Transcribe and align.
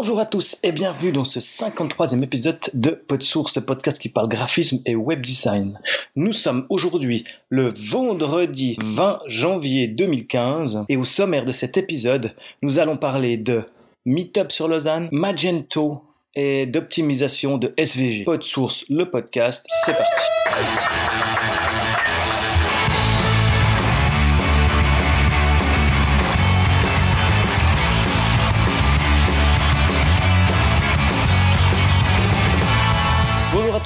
Bonjour 0.00 0.20
à 0.20 0.26
tous 0.26 0.58
et 0.62 0.70
bienvenue 0.70 1.10
dans 1.10 1.24
ce 1.24 1.40
53e 1.40 2.22
épisode 2.22 2.60
de 2.72 2.90
PodSource, 2.90 3.56
le 3.56 3.62
podcast 3.62 4.00
qui 4.00 4.08
parle 4.08 4.28
graphisme 4.28 4.78
et 4.86 4.94
web 4.94 5.20
design. 5.20 5.80
Nous 6.14 6.30
sommes 6.30 6.66
aujourd'hui 6.68 7.24
le 7.48 7.72
vendredi 7.74 8.76
20 8.80 9.18
janvier 9.26 9.88
2015 9.88 10.84
et 10.88 10.96
au 10.96 11.02
sommaire 11.02 11.44
de 11.44 11.50
cet 11.50 11.76
épisode, 11.76 12.32
nous 12.62 12.78
allons 12.78 12.96
parler 12.96 13.38
de 13.38 13.64
Meetup 14.06 14.52
sur 14.52 14.68
Lausanne, 14.68 15.08
Magento 15.10 16.04
et 16.36 16.66
d'optimisation 16.66 17.58
de 17.58 17.74
SVG. 17.76 18.22
PodSource, 18.22 18.84
le 18.88 19.10
podcast, 19.10 19.66
c'est 19.84 19.96
parti. 19.96 21.37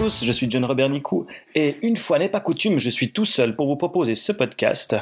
Je 0.09 0.33
suis 0.33 0.51
John 0.51 0.65
Robert 0.65 0.88
Nicou 0.88 1.29
et 1.55 1.77
une 1.80 1.97
fois 1.97 2.19
n'est 2.19 2.29
pas 2.29 2.41
coutume, 2.41 2.79
je 2.79 2.91
suis 2.91 3.12
tout 3.12 3.24
seul 3.24 3.55
pour 3.55 3.69
vous 3.69 3.77
proposer 3.77 4.16
ce 4.16 4.33
podcast. 4.33 4.97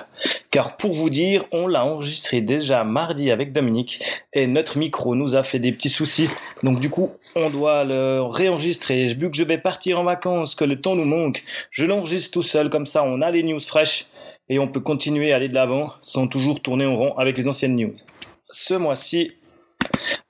Car 0.50 0.76
pour 0.76 0.92
vous 0.92 1.08
dire, 1.08 1.44
on 1.52 1.66
l'a 1.68 1.86
enregistré 1.86 2.42
déjà 2.42 2.84
mardi 2.84 3.30
avec 3.30 3.54
Dominique 3.54 4.02
et 4.34 4.46
notre 4.46 4.76
micro 4.76 5.14
nous 5.14 5.36
a 5.36 5.42
fait 5.42 5.58
des 5.58 5.72
petits 5.72 5.88
soucis. 5.88 6.28
Donc 6.62 6.80
du 6.80 6.90
coup, 6.90 7.12
on 7.34 7.48
doit 7.48 7.84
le 7.84 8.20
réenregistrer. 8.20 9.06
Vu 9.06 9.30
que 9.30 9.36
je 9.36 9.42
vais 9.42 9.56
partir 9.56 9.98
en 9.98 10.04
vacances, 10.04 10.54
que 10.54 10.64
le 10.64 10.78
temps 10.78 10.96
nous 10.96 11.06
manque, 11.06 11.44
je 11.70 11.86
l'enregistre 11.86 12.32
tout 12.32 12.42
seul 12.42 12.68
comme 12.68 12.84
ça, 12.84 13.02
on 13.02 13.22
a 13.22 13.30
les 13.30 13.42
news 13.42 13.60
fraîches 13.60 14.08
et 14.50 14.58
on 14.58 14.68
peut 14.68 14.80
continuer 14.80 15.32
à 15.32 15.36
aller 15.36 15.48
de 15.48 15.54
l'avant 15.54 15.92
sans 16.02 16.26
toujours 16.26 16.60
tourner 16.60 16.84
en 16.84 16.96
rond 16.96 17.16
avec 17.16 17.38
les 17.38 17.48
anciennes 17.48 17.76
news. 17.76 17.94
Ce 18.50 18.74
mois-ci, 18.74 19.32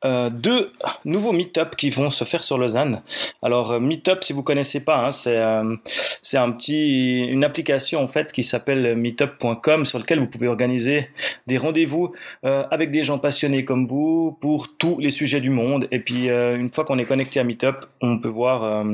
euh, 0.04 0.30
deux 0.30 0.72
nouveaux 1.04 1.32
meet-up 1.32 1.76
qui 1.76 1.90
vont 1.90 2.10
se 2.10 2.24
faire 2.24 2.42
sur 2.42 2.58
Lausanne. 2.58 3.02
Alors 3.42 3.72
euh, 3.72 3.80
Meetup, 3.80 4.22
si 4.22 4.32
vous 4.32 4.42
connaissez 4.42 4.80
pas, 4.80 4.96
hein, 4.96 5.12
c'est 5.12 5.36
euh, 5.36 5.76
c'est 6.22 6.38
un 6.38 6.50
petit 6.52 7.26
une 7.26 7.44
application 7.44 8.02
en 8.02 8.08
fait 8.08 8.32
qui 8.32 8.42
s'appelle 8.42 8.96
meetup.com 8.96 9.84
sur 9.84 9.98
lequel 9.98 10.18
vous 10.18 10.26
pouvez 10.26 10.48
organiser 10.48 11.10
des 11.46 11.58
rendez-vous 11.58 12.12
avec 12.42 12.90
des 12.90 13.02
gens 13.02 13.18
passionnés 13.18 13.64
comme 13.64 13.86
vous 13.86 14.36
pour 14.40 14.76
tous 14.76 14.98
les 15.00 15.10
sujets 15.10 15.40
du 15.40 15.50
monde. 15.50 15.86
Et 15.90 16.00
puis 16.00 16.28
une 16.28 16.70
fois 16.70 16.84
qu'on 16.84 16.98
est 16.98 17.04
connecté 17.04 17.40
à 17.40 17.44
Meetup, 17.44 17.86
on 18.00 18.18
peut 18.18 18.28
voir 18.28 18.84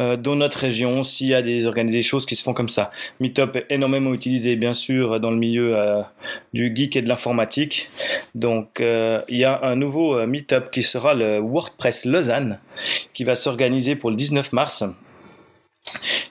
euh, 0.00 0.16
dans 0.16 0.34
notre 0.34 0.58
région 0.58 1.02
s'il 1.02 1.26
y 1.28 1.34
a 1.34 1.42
des, 1.42 2.02
choses 2.02 2.24
qui 2.24 2.34
se 2.34 2.42
font 2.42 2.54
comme 2.54 2.70
ça. 2.70 2.90
Meetup 3.20 3.54
est 3.56 3.66
énormément 3.68 4.14
utilisé 4.14 4.56
bien 4.56 4.72
sûr 4.72 5.20
dans 5.20 5.30
le 5.30 5.36
milieu 5.36 5.76
euh, 5.76 6.00
du 6.54 6.74
geek 6.74 6.96
et 6.96 7.02
de 7.02 7.08
l'informatique. 7.08 7.90
Donc 8.34 8.80
euh, 8.80 9.20
il 9.28 9.36
y 9.36 9.44
a 9.44 9.60
un 9.62 9.76
nouveau 9.76 10.26
Meetup 10.26 10.70
qui 10.70 10.82
sera 10.82 11.14
le 11.14 11.38
WordPress 11.38 12.06
Lausanne 12.06 12.60
qui 13.12 13.24
va 13.24 13.34
s'organiser 13.34 13.94
pour 13.94 14.10
le 14.10 14.16
19 14.16 14.54
mars. 14.54 14.84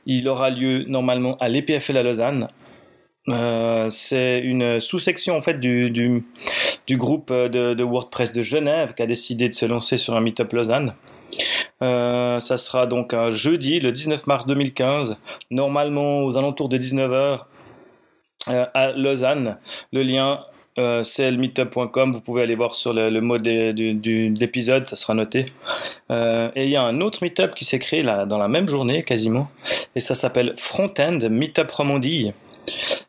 Il 0.07 0.27
aura 0.27 0.49
lieu 0.49 0.85
normalement 0.87 1.37
à 1.37 1.47
l'EPFL 1.47 1.97
à 1.97 2.03
Lausanne. 2.03 2.47
c'est 3.89 4.39
une 4.39 4.79
sous-section 4.79 5.37
en 5.37 5.41
fait 5.41 5.59
du, 5.59 5.91
du, 5.91 6.23
du 6.87 6.97
groupe 6.97 7.31
de, 7.31 7.75
de, 7.75 7.83
WordPress 7.83 8.31
de 8.31 8.41
Genève 8.41 8.93
qui 8.95 9.03
a 9.03 9.05
décidé 9.05 9.47
de 9.47 9.53
se 9.53 9.65
lancer 9.67 9.97
sur 9.97 10.15
un 10.17 10.21
Meetup 10.21 10.51
Lausanne. 10.53 10.95
Euh, 11.81 12.39
ça 12.39 12.57
sera 12.57 12.85
donc 12.87 13.13
un 13.13 13.31
jeudi, 13.31 13.79
le 13.79 13.91
19 13.91 14.27
mars 14.27 14.45
2015, 14.45 15.17
normalement 15.51 16.23
aux 16.23 16.37
alentours 16.37 16.69
de 16.69 16.77
19h 16.77 17.39
euh, 18.47 18.65
à 18.73 18.91
Lausanne. 18.91 19.57
Le 19.91 20.03
lien 20.03 20.41
euh, 20.77 21.03
c'est 21.03 21.31
meetup.com. 21.31 22.13
Vous 22.13 22.21
pouvez 22.21 22.41
aller 22.41 22.55
voir 22.55 22.73
sur 22.73 22.93
le, 22.93 23.09
mode 23.19 23.43
de, 23.43 24.39
l'épisode, 24.39 24.87
ça 24.87 24.95
sera 24.95 25.13
noté. 25.13 25.45
et 26.09 26.63
il 26.63 26.69
y 26.69 26.75
a 26.75 26.83
un 26.83 27.01
autre 27.01 27.23
meetup 27.23 27.53
qui 27.55 27.65
s'est 27.65 27.79
créé 27.79 28.01
là, 28.01 28.25
dans 28.25 28.37
la 28.37 28.47
même 28.47 28.67
journée 28.67 29.03
quasiment, 29.03 29.49
et 29.95 29.99
ça 29.99 30.15
s'appelle 30.15 30.53
Frontend 30.57 31.29
Meetup 31.29 31.69
Romandie. 31.71 32.33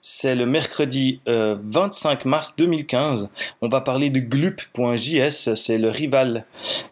C'est 0.01 0.35
le 0.35 0.47
mercredi 0.47 1.21
25 1.27 2.27
euh, 2.27 2.29
mars 2.29 2.55
2015. 2.57 3.29
On 3.61 3.69
va 3.69 3.81
parler 3.81 4.11
de 4.11 4.21
Glup.js, 4.21 5.55
c'est 5.57 5.79
le 5.79 5.89
rival 5.89 6.47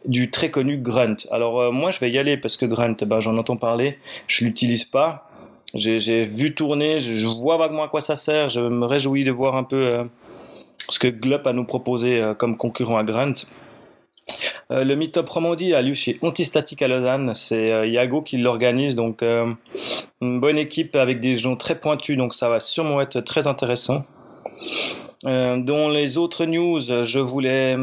du 0.08 0.30
très 0.30 0.50
connu 0.50 0.78
Grunt. 0.78 1.16
Alors 1.30 1.60
euh, 1.60 1.70
moi 1.70 1.92
je 1.92 2.00
vais 2.00 2.10
y 2.10 2.18
aller 2.18 2.36
parce 2.36 2.56
que 2.56 2.66
Grunt, 2.66 2.96
ben, 3.00 3.20
j'en 3.20 3.38
entends 3.38 3.56
parler, 3.56 3.98
je 4.26 4.44
l'utilise 4.44 4.84
pas. 4.84 5.30
J'ai 5.74 6.24
vu 6.24 6.54
tourner, 6.54 6.98
je, 6.98 7.26
vois 7.26 7.58
vaguement 7.58 7.84
à 7.84 7.88
quoi 7.88 8.00
ça 8.00 8.16
sert, 8.16 8.48
je 8.48 8.60
me 8.60 8.86
réjouis 8.86 9.24
de 9.24 9.30
voir 9.30 9.54
un 9.54 9.64
peu 9.64 9.86
euh, 9.86 10.04
ce 10.88 10.98
que 10.98 11.08
Glup 11.08 11.46
a 11.46 11.52
nous 11.52 11.66
proposé 11.66 12.22
comme 12.38 12.56
concurrent 12.56 12.96
à 12.96 13.04
Grunt. 13.04 13.34
Euh, 14.70 14.84
le 14.84 14.96
Meetup 14.96 15.28
Romandie 15.28 15.74
a 15.74 15.82
lieu 15.82 15.94
chez 15.94 16.18
Antistatic 16.22 16.82
à 16.82 16.88
Lausanne. 16.88 17.32
C'est 17.34 17.72
euh, 17.72 17.86
Yago 17.86 18.22
qui 18.22 18.36
l'organise, 18.36 18.94
donc 18.94 19.22
euh, 19.22 19.52
une 20.20 20.40
bonne 20.40 20.58
équipe 20.58 20.96
avec 20.96 21.20
des 21.20 21.36
gens 21.36 21.56
très 21.56 21.78
pointus, 21.78 22.16
donc 22.16 22.34
ça 22.34 22.48
va 22.48 22.60
sûrement 22.60 23.00
être 23.00 23.20
très 23.20 23.46
intéressant. 23.46 24.04
dans 25.24 25.88
les 25.88 26.18
autres 26.18 26.44
news, 26.44 26.80
je 26.80 27.18
voulais 27.18 27.76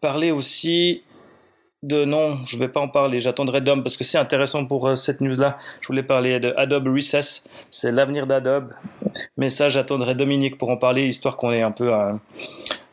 parler 0.00 0.30
aussi 0.30 1.02
de 1.82 2.04
non, 2.04 2.44
je 2.44 2.58
vais 2.58 2.68
pas 2.68 2.80
en 2.80 2.88
parler, 2.88 3.20
j'attendrai 3.20 3.62
Dom 3.62 3.82
parce 3.82 3.96
que 3.96 4.04
c'est 4.04 4.18
intéressant 4.18 4.66
pour 4.66 4.96
cette 4.98 5.20
news-là. 5.20 5.58
Je 5.80 5.86
voulais 5.86 6.02
parler 6.02 6.38
de 6.38 6.52
Adobe 6.56 6.88
Recess, 6.88 7.48
c'est 7.70 7.90
l'avenir 7.90 8.26
d'Adobe, 8.26 8.72
mais 9.38 9.48
ça 9.48 9.68
j'attendrai 9.68 10.14
Dominique 10.14 10.58
pour 10.58 10.70
en 10.70 10.76
parler, 10.76 11.08
histoire 11.08 11.36
qu'on 11.38 11.52
ait 11.52 11.62
un 11.62 11.70
peu 11.70 11.94
un, 11.94 12.20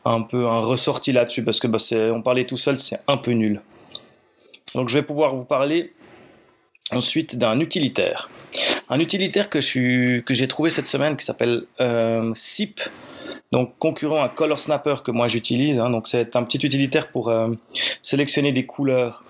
un 0.04 0.22
peu 0.22 0.46
un 0.46 0.60
ressorti 0.60 1.12
là-dessus 1.12 1.44
parce 1.44 1.60
que 1.60 1.66
bah, 1.66 1.78
on 2.14 2.22
parlait 2.22 2.46
tout 2.46 2.56
seul, 2.56 2.78
c'est 2.78 2.98
un 3.06 3.18
peu 3.18 3.32
nul. 3.32 3.60
Donc 4.74 4.88
je 4.88 4.94
vais 4.94 5.02
pouvoir 5.02 5.34
vous 5.34 5.44
parler 5.44 5.92
ensuite 6.90 7.36
d'un 7.36 7.60
utilitaire. 7.60 8.30
Un 8.88 9.00
utilitaire 9.00 9.50
que 9.50 9.60
j'ai 9.60 10.48
trouvé 10.48 10.70
cette 10.70 10.86
semaine 10.86 11.16
qui 11.16 11.24
s'appelle 11.24 11.64
euh, 11.80 12.32
SIP, 12.34 12.80
donc 13.52 13.78
concurrent 13.78 14.22
à 14.22 14.28
Color 14.28 14.58
Snapper 14.58 14.96
que 15.04 15.10
moi 15.10 15.28
j'utilise. 15.28 15.78
Hein. 15.78 15.90
donc 15.90 16.08
c'est 16.08 16.36
un 16.36 16.42
petit 16.42 16.64
utilitaire 16.64 17.10
pour 17.10 17.28
euh, 17.28 17.50
sélectionner 18.02 18.52
des 18.52 18.66
couleurs 18.66 19.24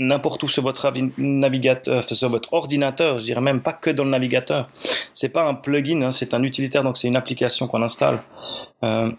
n'importe 0.00 0.42
où 0.42 0.48
sur 0.48 0.62
votre 0.62 0.90
navigateur, 1.18 2.02
sur 2.02 2.30
votre 2.30 2.54
ordinateur, 2.54 3.18
je 3.18 3.26
dirais 3.26 3.42
même 3.42 3.60
pas 3.60 3.74
que 3.74 3.90
dans 3.90 4.04
le 4.04 4.10
navigateur. 4.10 4.68
C'est 5.12 5.28
pas 5.28 5.42
un 5.42 5.54
plugin, 5.54 6.00
hein, 6.00 6.10
c'est 6.10 6.32
un 6.32 6.42
utilitaire, 6.42 6.82
donc 6.82 6.96
c'est 6.96 7.06
une 7.06 7.16
application 7.16 7.68
qu'on 7.68 7.82
installe. 7.82 8.22
Euh, 8.82 9.12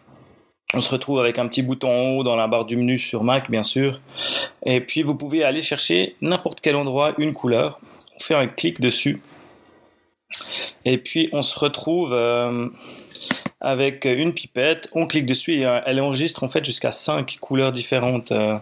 on 0.73 0.79
se 0.79 0.91
retrouve 0.91 1.19
avec 1.19 1.37
un 1.37 1.47
petit 1.47 1.61
bouton 1.61 1.91
en 1.91 2.09
haut 2.17 2.23
dans 2.23 2.35
la 2.35 2.47
barre 2.47 2.65
du 2.65 2.77
menu 2.77 2.97
sur 2.97 3.23
Mac, 3.23 3.49
bien 3.49 3.61
sûr. 3.61 4.01
Et 4.65 4.81
puis, 4.81 5.03
vous 5.03 5.15
pouvez 5.15 5.43
aller 5.43 5.61
chercher 5.61 6.15
n'importe 6.21 6.61
quel 6.61 6.75
endroit 6.75 7.13
une 7.17 7.33
couleur. 7.33 7.79
On 8.15 8.19
fait 8.19 8.35
un 8.35 8.47
clic 8.47 8.81
dessus. 8.81 9.21
Et 10.85 10.97
puis, 10.97 11.29
on 11.33 11.41
se 11.41 11.59
retrouve 11.59 12.13
euh, 12.13 12.69
avec 13.59 14.05
une 14.05 14.33
pipette. 14.33 14.89
On 14.93 15.07
clique 15.07 15.25
dessus 15.25 15.59
et 15.59 15.65
euh, 15.65 15.79
elle 15.85 15.99
enregistre 16.01 16.43
en 16.43 16.49
fait 16.49 16.65
jusqu'à 16.65 16.91
5 16.91 17.37
couleurs 17.39 17.71
différentes. 17.71 18.31
Euh, 18.31 18.57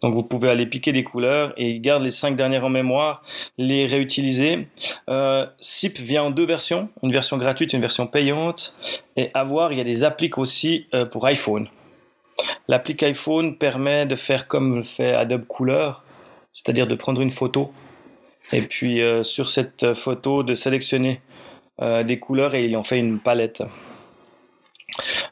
donc 0.00 0.14
vous 0.14 0.22
pouvez 0.22 0.48
aller 0.48 0.66
piquer 0.66 0.92
des 0.92 1.04
couleurs 1.04 1.52
et 1.56 1.70
il 1.70 1.80
garde 1.80 2.02
les 2.02 2.10
cinq 2.10 2.36
dernières 2.36 2.64
en 2.64 2.70
mémoire, 2.70 3.22
les 3.58 3.86
réutiliser. 3.86 4.68
Euh, 5.08 5.46
SIP 5.60 5.98
vient 5.98 6.24
en 6.24 6.30
deux 6.30 6.46
versions, 6.46 6.88
une 7.02 7.12
version 7.12 7.36
gratuite 7.36 7.72
une 7.72 7.80
version 7.80 8.06
payante. 8.06 8.74
Et 9.16 9.28
à 9.34 9.44
voir, 9.44 9.72
il 9.72 9.78
y 9.78 9.80
a 9.80 9.84
des 9.84 10.04
appliques 10.04 10.38
aussi 10.38 10.86
euh, 10.94 11.04
pour 11.04 11.26
iPhone. 11.26 11.68
L'applique 12.66 13.02
iPhone 13.02 13.56
permet 13.56 14.06
de 14.06 14.16
faire 14.16 14.48
comme 14.48 14.76
le 14.76 14.82
fait 14.82 15.14
Adobe 15.14 15.44
Couleur, 15.46 16.02
c'est-à-dire 16.52 16.86
de 16.86 16.94
prendre 16.94 17.20
une 17.20 17.30
photo 17.30 17.72
et 18.52 18.62
puis 18.62 19.00
sur 19.22 19.48
cette 19.48 19.94
photo 19.94 20.42
de 20.42 20.54
sélectionner 20.54 21.20
des 22.04 22.18
couleurs 22.18 22.54
et 22.54 22.64
il 22.64 22.76
en 22.76 22.82
fait 22.82 22.98
une 22.98 23.18
palette. 23.18 23.62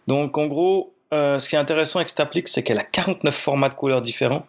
Donc 0.06 0.36
en 0.36 0.46
gros, 0.46 0.94
ce 1.12 1.48
qui 1.48 1.54
est 1.54 1.58
intéressant 1.58 1.98
avec 1.98 2.08
cette 2.08 2.20
applique, 2.20 2.48
c'est 2.48 2.62
qu'elle 2.62 2.78
a 2.78 2.84
49 2.84 3.34
formats 3.34 3.68
de 3.68 3.74
couleurs 3.74 4.02
différents. 4.02 4.46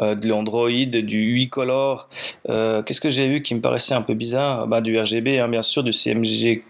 Euh, 0.00 0.14
de 0.14 0.26
l'Android, 0.26 0.70
du 0.70 1.18
UI 1.34 1.48
Color. 1.50 2.08
Euh, 2.48 2.82
qu'est-ce 2.82 3.00
que 3.00 3.10
j'ai 3.10 3.28
vu 3.28 3.42
qui 3.42 3.54
me 3.54 3.60
paraissait 3.60 3.92
un 3.92 4.00
peu 4.00 4.14
bizarre? 4.14 4.66
Bah, 4.66 4.80
Du 4.80 4.98
RGB, 4.98 5.38
hein, 5.38 5.48
bien 5.48 5.60
sûr, 5.60 5.82
du 5.82 5.92
CMG, 5.92 6.64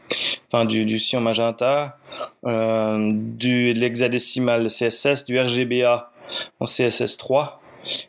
enfin 0.49 0.64
du, 0.64 0.99
Cyan 0.99 1.20
Magenta, 1.20 1.99
euh, 2.46 3.11
du 3.12 3.73
l'hexadécimal 3.75 4.67
CSS, 4.67 5.25
du 5.25 5.38
RGBA 5.38 6.11
en 6.58 6.64
CSS3. 6.64 7.58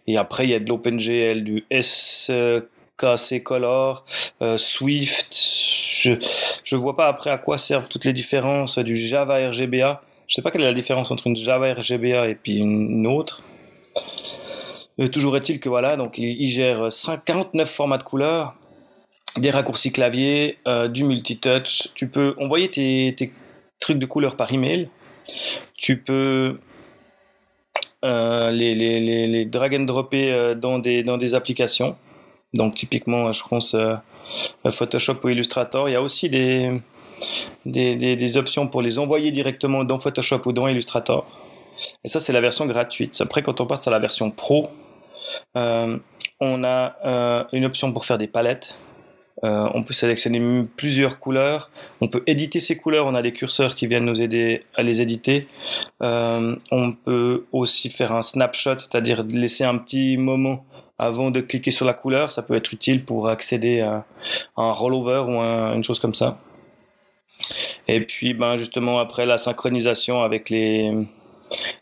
Et 0.08 0.18
après, 0.18 0.46
il 0.46 0.50
y 0.50 0.56
a 0.56 0.60
de 0.60 0.68
l'OpenGL, 0.68 1.44
du 1.44 1.64
SKC 3.00 3.44
Color, 3.44 4.06
Swift. 4.58 5.36
Je 5.36 6.18
je 6.74 6.78
vois 6.78 6.96
pas 6.96 7.08
après 7.08 7.30
à 7.30 7.38
quoi 7.38 7.60
servent 7.60 7.88
toutes 7.88 8.06
les 8.06 8.14
différences 8.14 8.80
du 8.80 8.96
Java 8.96 9.48
RGBA. 9.50 10.02
Je 10.28 10.34
sais 10.34 10.42
pas 10.42 10.50
quelle 10.50 10.62
est 10.62 10.66
la 10.66 10.74
différence 10.74 11.12
entre 11.12 11.28
une 11.28 11.36
Java 11.36 11.72
RGBA 11.74 12.30
et 12.30 12.34
puis 12.34 12.58
une 12.58 13.06
autre. 13.06 13.44
Euh, 15.00 15.08
toujours 15.08 15.38
est-il 15.38 15.60
que 15.60 15.70
voilà, 15.70 15.96
donc 15.96 16.18
il, 16.18 16.48
gère 16.50 16.88
49 17.26 17.70
formats 17.70 18.00
de 18.00 18.04
couleurs, 18.04 18.56
des 19.38 19.52
raccourcis 19.52 19.92
clavier, 19.92 20.58
euh, 20.68 20.88
du 20.88 21.04
multitouch. 21.04 21.94
Tu 21.94 22.08
peux 22.08 22.34
envoyer 22.40 22.72
tes, 22.72 23.32
trucs 23.80 24.00
de 24.00 24.06
couleurs 24.08 24.36
par 24.36 24.52
email. 24.52 24.90
Tu 25.78 25.98
peux 25.98 26.58
les, 28.02 29.46
drag 29.46 29.76
and 29.76 29.84
dropper 29.84 30.56
dans, 30.56 30.80
des, 30.80 31.04
dans 31.04 31.18
des 31.18 31.36
applications. 31.36 31.96
Donc 32.54 32.76
typiquement, 32.76 33.32
je 33.32 33.44
pense 33.44 33.76
Photoshop 34.72 35.18
ou 35.24 35.30
Illustrator. 35.30 35.90
Il 35.90 35.94
y 35.94 35.96
a 35.96 36.02
aussi 36.02 36.30
des, 36.30 38.38
options 38.38 38.68
pour 38.68 38.82
les 38.82 39.00
envoyer 39.00 39.32
directement 39.32 39.84
dans 39.84 40.00
Photoshop 40.00 40.42
ou 40.46 40.54
dans 40.54 40.68
Illustrator. 40.68 41.26
Et 42.04 42.08
ça, 42.08 42.20
c'est 42.20 42.34
la 42.34 42.42
version 42.42 42.66
gratuite. 42.66 43.20
Après, 43.22 43.42
quand 43.42 43.62
on 43.62 43.66
passe 43.66 43.88
à 43.88 43.92
la 43.92 44.00
version 44.00 44.32
pro, 44.32 44.70
euh, 45.58 45.98
on 46.40 46.64
a 46.64 46.96
euh, 47.06 47.44
une 47.54 47.66
option 47.66 47.92
pour 47.92 48.06
faire 48.06 48.18
des 48.18 48.28
palettes. 48.28 48.78
Euh, 49.44 49.68
on 49.74 49.84
peut 49.84 49.94
sélectionner 49.94 50.64
plusieurs 50.78 51.20
couleurs. 51.20 51.70
On 52.00 52.08
peut 52.08 52.24
éditer 52.28 52.60
ces 52.60 52.78
couleurs. 52.78 53.08
On 53.08 53.16
a 53.16 53.22
des 53.22 53.34
curseurs 53.34 53.76
qui 53.76 53.88
viennent 53.88 54.06
nous 54.06 54.22
aider 54.22 54.64
à 54.76 54.84
les 54.84 55.02
éditer. 55.02 55.48
on 56.00 56.96
peut 57.04 57.46
aussi 57.52 57.90
faire 57.90 58.14
un 58.14 58.22
snapshot, 58.22 58.78
c'est-à-dire 58.78 59.24
laisser 59.24 59.64
un 59.64 59.78
petit 59.78 60.18
moment 60.18 60.66
avant 60.98 61.32
de 61.32 61.42
cliquer 61.42 61.72
sur 61.72 61.86
la 61.86 61.94
couleur. 61.94 62.32
Ça 62.32 62.42
peut 62.42 62.56
être 62.56 62.74
utile 62.74 63.04
pour 63.04 63.30
accéder 63.30 63.82
à, 63.82 64.06
un 64.58 64.72
rollover 64.72 65.24
ou 65.28 65.40
une 65.40 65.84
chose 65.84 66.00
comme 66.00 66.14
ça. 66.14 66.38
Et 67.88 68.02
puis, 68.02 68.34
ben, 68.34 68.56
justement, 68.56 69.00
après 69.00 69.26
la 69.26 69.38
synchronisation 69.38 70.24
avec 70.24 70.50
les, 70.50 70.94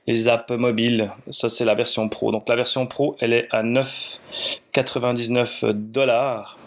les 0.07 0.27
apps 0.27 0.49
mobiles, 0.51 1.11
ça 1.29 1.49
c'est 1.49 1.65
la 1.65 1.75
version 1.75 2.09
pro. 2.09 2.31
Donc 2.31 2.49
la 2.49 2.55
version 2.55 2.87
pro, 2.87 3.15
elle 3.19 3.33
est 3.33 3.47
à 3.51 3.61
9,99 3.63 5.73
dollars. 5.73 6.57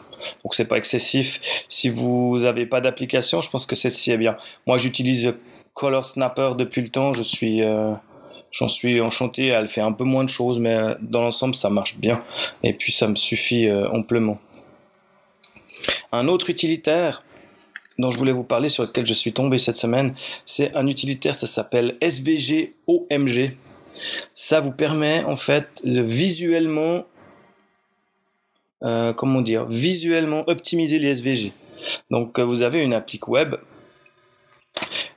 Donc 0.42 0.54
c'est 0.54 0.66
pas 0.66 0.76
excessif. 0.76 1.66
Si 1.68 1.90
vous 1.90 2.38
n'avez 2.40 2.66
pas 2.66 2.80
d'application, 2.80 3.40
je 3.40 3.50
pense 3.50 3.66
que 3.66 3.74
celle-ci 3.76 4.12
est 4.12 4.16
bien. 4.16 4.36
Moi 4.66 4.78
j'utilise 4.78 5.34
Color 5.74 6.04
Snapper 6.04 6.52
depuis 6.56 6.82
le 6.82 6.88
temps. 6.88 7.12
Je 7.12 7.22
suis, 7.22 7.62
euh, 7.62 7.92
j'en 8.54 8.68
suis 8.68 9.00
enchanté. 9.00 9.48
Elle 9.48 9.68
fait 9.68 9.82
un 9.82 9.92
peu 9.92 10.04
moins 10.04 10.24
de 10.24 10.30
choses, 10.30 10.58
mais 10.58 10.94
dans 11.02 11.22
l'ensemble 11.22 11.54
ça 11.54 11.68
marche 11.68 11.98
bien. 11.98 12.22
Et 12.62 12.72
puis 12.72 12.92
ça 12.92 13.06
me 13.08 13.16
suffit 13.16 13.68
euh, 13.68 13.88
amplement. 13.90 14.38
Un 16.12 16.28
autre 16.28 16.48
utilitaire 16.48 17.22
dont 17.98 18.10
je 18.10 18.18
voulais 18.18 18.32
vous 18.32 18.44
parler, 18.44 18.68
sur 18.68 18.84
lequel 18.84 19.06
je 19.06 19.12
suis 19.12 19.32
tombé 19.32 19.58
cette 19.58 19.76
semaine, 19.76 20.14
c'est 20.44 20.74
un 20.74 20.86
utilitaire, 20.86 21.34
ça 21.34 21.46
s'appelle 21.46 21.96
SVG 22.00 22.74
OMG. 22.86 23.56
Ça 24.34 24.60
vous 24.60 24.72
permet 24.72 25.22
en 25.24 25.36
fait 25.36 25.68
de 25.84 26.00
visuellement, 26.00 27.04
euh, 28.82 29.12
comment 29.12 29.42
dire, 29.42 29.66
visuellement 29.66 30.42
optimiser 30.48 30.98
les 30.98 31.08
SVG. 31.08 31.52
Donc 32.10 32.38
euh, 32.38 32.44
vous 32.44 32.62
avez 32.62 32.80
une 32.80 32.94
applique 32.94 33.28
web 33.28 33.54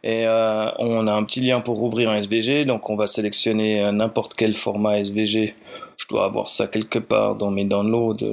et 0.07 0.25
euh, 0.25 0.71
on 0.79 1.05
a 1.05 1.11
un 1.11 1.25
petit 1.25 1.41
lien 1.41 1.59
pour 1.59 1.83
ouvrir 1.83 2.09
un 2.09 2.15
SVG. 2.15 2.63
Donc 2.63 2.89
on 2.89 2.95
va 2.95 3.07
sélectionner 3.07 3.91
n'importe 3.91 4.35
quel 4.35 4.53
format 4.53 4.99
SVG. 4.99 5.53
Je 5.97 6.07
dois 6.07 6.23
avoir 6.23 6.47
ça 6.47 6.67
quelque 6.67 6.97
part 6.97 7.35
dans 7.35 7.51
mes 7.51 7.65
downloads. 7.65 8.25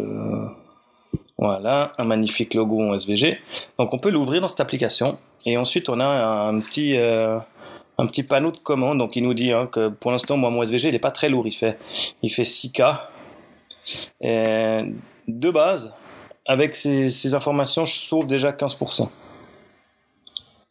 Voilà, 1.36 1.92
un 1.98 2.04
magnifique 2.04 2.54
logo 2.54 2.80
en 2.80 2.94
SVG. 2.94 3.38
Donc 3.76 3.92
on 3.92 3.98
peut 3.98 4.10
l'ouvrir 4.10 4.40
dans 4.40 4.46
cette 4.46 4.60
application. 4.60 5.18
Et 5.46 5.56
ensuite 5.56 5.88
on 5.88 5.98
a 5.98 6.06
un 6.06 6.60
petit, 6.60 6.94
euh, 6.96 7.40
panneau 8.28 8.52
de 8.52 8.58
commande. 8.58 8.98
Donc 8.98 9.16
il 9.16 9.24
nous 9.24 9.34
dit 9.34 9.50
hein, 9.50 9.66
que 9.66 9.88
pour 9.88 10.12
l'instant, 10.12 10.36
moi, 10.36 10.50
mon 10.50 10.62
SVG, 10.62 10.90
il 10.90 10.92
n'est 10.92 11.00
pas 11.00 11.10
très 11.10 11.28
lourd. 11.28 11.44
Il 11.48 11.54
fait, 11.54 11.76
il 12.22 12.30
fait 12.30 12.44
6K. 12.44 13.00
de 14.22 15.50
base, 15.50 15.92
avec 16.46 16.76
ces, 16.76 17.34
informations, 17.34 17.84
je 17.84 17.96
sauve 17.96 18.28
déjà 18.28 18.52
15%. 18.52 19.08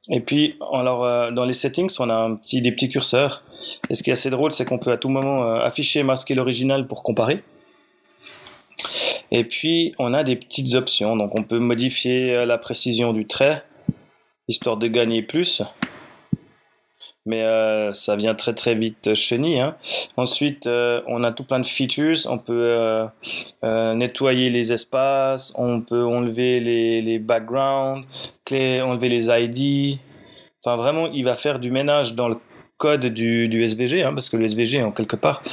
Et 0.10 0.20
puis, 0.20 0.58
alors, 0.74 1.06
euh, 1.06 1.32
dans 1.32 1.46
les 1.46 1.54
settings, 1.54 1.94
on 2.00 2.10
a 2.10 2.38
des 2.52 2.72
petits 2.72 2.90
curseurs. 2.90 3.44
Et 3.90 3.96
ce 3.96 4.04
qui 4.04 4.10
est 4.10 4.14
assez 4.14 4.30
drôle, 4.30 4.52
c'est 4.52 4.66
qu'on 4.66 4.78
peut 4.78 4.92
à 4.92 4.98
tout 4.98 5.10
moment 5.10 5.44
euh, 5.44 5.60
afficher 5.60 6.00
et 6.00 6.04
masquer 6.04 6.36
l'original 6.36 6.88
pour 6.88 7.04
comparer. 7.04 7.42
Et 9.32 9.46
puis, 9.46 9.94
on 10.00 10.14
a 10.14 10.24
des 10.24 10.36
petites 10.36 10.74
options. 10.74 11.16
Donc, 11.16 11.36
on 11.36 11.44
peut 11.44 11.60
modifier 11.60 12.36
euh, 12.36 12.46
la 12.46 12.58
précision 12.58 13.14
du 13.14 13.26
trait, 13.26 13.64
histoire 14.50 14.76
de 14.78 14.88
gagner 14.88 15.22
plus. 15.22 15.64
Mais 17.26 17.44
euh, 17.44 17.94
ça 17.94 18.16
vient 18.16 18.36
très 18.36 18.54
très 18.54 18.76
vite 18.76 19.14
chenille. 19.14 19.60
Hein. 19.60 19.76
Ensuite, 20.18 20.68
euh, 20.68 21.02
on 21.08 21.24
a 21.24 21.32
tout 21.32 21.46
plein 21.46 21.60
de 21.60 21.66
features. 21.66 22.28
On 22.30 22.38
peut 22.38 23.08
nettoyer 23.64 24.50
les 24.50 24.74
espaces, 24.74 25.54
on 25.58 25.82
peut 25.82 26.06
enlever 26.06 26.60
les, 26.60 27.02
les 27.02 27.20
backgrounds, 27.20 28.06
enlever 28.52 29.10
les 29.10 29.28
ID. 29.30 30.00
Enfin, 30.66 30.76
vraiment, 30.76 31.08
il 31.08 31.24
va 31.24 31.36
faire 31.36 31.60
du 31.60 31.72
ménage 31.72 32.14
dans 32.14 32.28
le 32.28 32.38
code 32.78 33.06
du, 33.06 33.48
du 33.48 33.64
SVG, 33.64 34.04
hein, 34.04 34.14
parce 34.14 34.30
que 34.30 34.38
le 34.38 34.46
SVG, 34.46 34.84
en 34.84 34.92
quelque 34.92 35.16
part, 35.16 35.44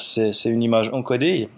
c'est 0.00 0.50
une 0.50 0.62
image 0.62 0.90
encodée. 0.92 1.48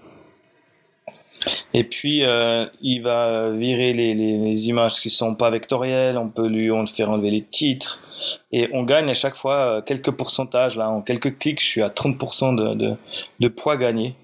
Et 1.75 1.85
puis, 1.85 2.25
euh, 2.25 2.67
il 2.81 3.03
va 3.03 3.51
virer 3.51 3.93
les, 3.93 4.69
images 4.69 5.01
qui 5.01 5.11
sont 5.11 5.35
pas 5.35 5.51
vectorielles. 5.51 6.19
On 6.19 6.29
peut 6.29 6.47
lui 6.47 6.71
on 6.71 6.87
faire 6.87 7.11
enlever 7.11 7.31
les 7.31 7.43
titres. 7.43 7.99
Et 8.53 8.69
on 8.73 8.85
gagne 8.85 9.11
à 9.11 9.15
chaque 9.15 9.35
fois 9.35 9.57
euh, 9.57 9.83
quelques 9.83 10.11
pourcentages. 10.11 10.77
Là, 10.77 10.91
en 10.91 11.03
quelques 11.03 11.39
clics, 11.39 11.61
je 11.61 11.67
suis 11.67 11.83
à 11.83 11.89
30% 11.89 12.55
de, 12.55 12.97
de, 13.41 13.49
poids 13.49 13.77
gagné. 13.77 14.15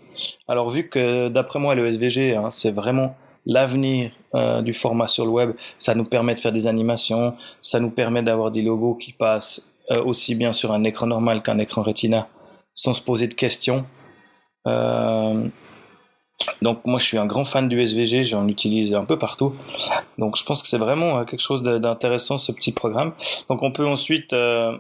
Alors, 0.47 0.69
vu 0.69 0.88
que 0.88 1.29
d'après 1.29 1.59
moi, 1.59 1.75
le 1.75 1.87
SVG, 1.87 2.37
hein, 2.37 2.50
c'est 2.50 2.73
vraiment 2.73 3.17
l'avenir 3.47 4.12
euh, 4.35 4.62
du 4.62 4.75
format 4.75 5.09
sur 5.09 5.25
le 5.25 5.31
web. 5.31 5.53
Ça 5.79 5.94
nous 5.94 6.05
permet 6.05 6.35
de 6.35 6.41
faire 6.41 6.53
des 6.53 6.67
animations. 6.67 7.35
Ça 7.61 7.81
nous 7.81 7.91
permet 7.91 8.23
d'avoir 8.23 8.50
des 8.50 8.62
logos 8.62 8.94
qui 8.94 9.12
passent 9.12 9.73
aussi 10.05 10.35
bien 10.35 10.53
sur 10.53 10.70
un 10.70 10.85
écran 10.85 11.06
normal 11.06 11.43
qu'un 11.43 11.56
écran 11.56 11.81
Retina 11.81 12.29
sans 12.75 12.93
se 12.93 13.00
poser 13.00 13.26
de 13.26 13.32
questions. 13.32 13.87
Donc 16.62 16.85
moi 16.87 16.99
je 16.99 17.05
suis 17.05 17.19
un 17.19 17.26
grand 17.26 17.44
fan 17.44 17.69
du 17.69 17.81
SVG, 17.81 18.23
j'en 18.23 18.46
utilise 18.49 18.94
un 18.94 19.05
peu 19.05 19.19
partout. 19.19 19.55
Donc 20.19 20.37
je 20.37 20.44
pense 20.44 20.62
que 20.62 20.69
c'est 20.69 20.79
vraiment 20.79 21.19
euh, 21.19 21.25
quelque 21.25 21.40
chose 21.40 21.62
d'intéressant 21.62 22.38
ce 22.38 22.52
petit 22.52 22.73
programme. 22.73 23.12
Donc 23.49 23.62
on 23.62 23.73
peut 23.73 23.87
ensuite 23.87 24.32
euh, 24.32 24.76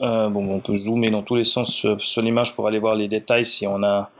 euh, 0.00 0.28
bon 0.28 0.48
on 0.50 0.60
peut 0.60 0.76
zoomer 0.76 1.10
dans 1.10 1.22
tous 1.22 1.36
les 1.36 1.44
sens 1.44 1.86
sur, 1.98 2.22
l'image 2.22 2.54
pour 2.54 2.66
aller 2.66 2.78
voir 2.78 2.94
les 2.94 3.08
détails 3.08 3.46
si 3.46 3.66
on 3.66 3.82
a 3.82 4.10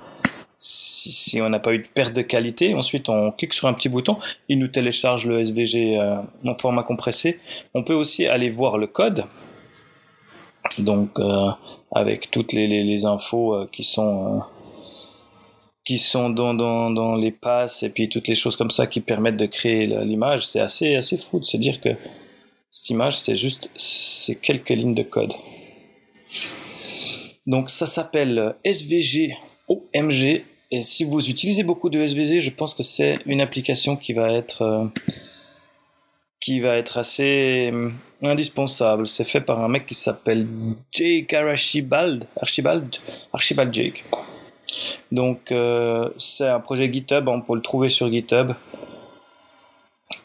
si, 0.59 1.41
on 1.43 1.50
n'a 1.50 1.59
pas 1.59 1.75
eu 1.75 1.79
de 1.79 1.87
perte 1.87 2.15
de 2.15 2.23
qualité. 2.23 2.75
Ensuite 2.75 3.09
on 3.09 3.31
clique 3.31 3.53
sur 3.53 3.69
un 3.69 3.75
petit 3.75 3.89
bouton, 3.89 4.19
il 4.49 4.59
nous 4.59 4.69
télécharge 4.69 5.27
le 5.27 5.41
SVG 5.41 5.99
en 6.47 6.55
format 6.55 6.82
compressé. 6.82 7.39
On 7.75 7.82
peut 7.82 7.94
aussi 7.94 8.27
aller 8.27 8.50
voir 8.50 8.79
le 8.79 8.87
code. 8.87 9.25
Donc 10.79 11.19
avec 11.94 12.31
toutes 12.31 12.53
les, 12.53 13.05
infos 13.05 13.67
qui 13.71 13.85
sont 13.85 14.43
qui 15.86 15.98
sont 15.98 16.31
dans, 16.31 16.52
dans, 16.52 16.90
dans, 16.90 17.14
les 17.14 17.31
passes 17.31 17.84
et 17.84 17.90
puis 17.90 18.08
toutes 18.08 18.26
les 18.26 18.34
choses 18.34 18.56
comme 18.56 18.72
ça 18.72 18.88
qui 18.88 19.00
permettent 19.00 19.36
de 19.36 19.46
créer 19.46 19.86
l'image, 19.86 20.46
c'est 20.46 20.60
assez, 20.60 20.96
assez 20.96 21.16
fou 21.16 21.38
de 21.38 21.44
se 21.44 21.56
dire 21.56 21.81
que 21.81 21.90
cette 22.72 22.90
image, 22.90 23.19
c'est 23.19 23.36
juste 23.36 23.70
c'est 23.76 24.34
quelques 24.34 24.70
lignes 24.70 24.94
de 24.94 25.05
code. 25.05 25.32
Donc 27.46 27.70
ça 27.70 27.86
s'appelle 27.86 28.56
SVG 28.64 29.36
OMG 29.69 30.43
et 30.72 30.82
si 30.82 31.05
vous 31.05 31.31
utilisez 31.31 31.62
beaucoup 31.62 31.88
de 31.88 32.00
SVG, 32.00 32.40
je 32.40 32.50
pense 32.50 32.74
que 32.74 32.82
c'est 32.82 33.19
une 33.24 33.40
application 33.40 33.96
qui 33.96 34.12
va 34.12 34.32
être 34.32 34.62
euh, 34.62 34.86
qui 36.40 36.58
va 36.58 36.76
être 36.76 36.98
assez 36.98 37.70
euh, 37.72 37.90
indispensable. 38.22 39.06
C'est 39.06 39.24
fait 39.24 39.40
par 39.40 39.62
un 39.62 39.69
mec 39.69 39.86
qui 39.86 39.94
s'appelle 39.94 40.48
Jake 40.90 41.32
Archibald, 41.32 42.26
Archibald, 42.40 42.96
Archibald 43.32 43.72
Jake. 43.72 44.05
Donc 45.13 45.53
euh, 45.53 46.11
c'est 46.19 46.49
un 46.49 46.61
projet 46.61 46.93
GitHub, 46.93 47.29
on 47.29 47.41
peut 47.41 47.55
le 47.55 47.63
trouver 47.63 47.89
sur 47.89 48.11
GitHub. 48.11 48.53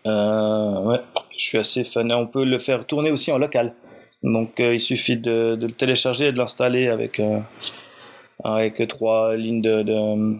Euh, 0.05 0.97
je 1.37 1.43
suis 1.43 1.57
assez 1.57 1.83
fan. 1.83 2.11
On 2.11 2.27
peut 2.27 2.45
le 2.45 2.57
faire 2.57 2.85
tourner 2.85 3.11
aussi 3.11 3.31
en 3.31 3.37
local. 3.37 3.73
Donc 4.23 4.59
euh, 4.59 4.73
il 4.73 4.79
suffit 4.79 5.17
de, 5.17 5.57
le 5.59 5.71
télécharger 5.71 6.27
et 6.27 6.31
de 6.31 6.37
l'installer 6.37 6.87
avec, 6.87 7.21
avec 8.43 8.87
trois 8.87 9.35
lignes 9.35 9.61
de, 9.61 10.39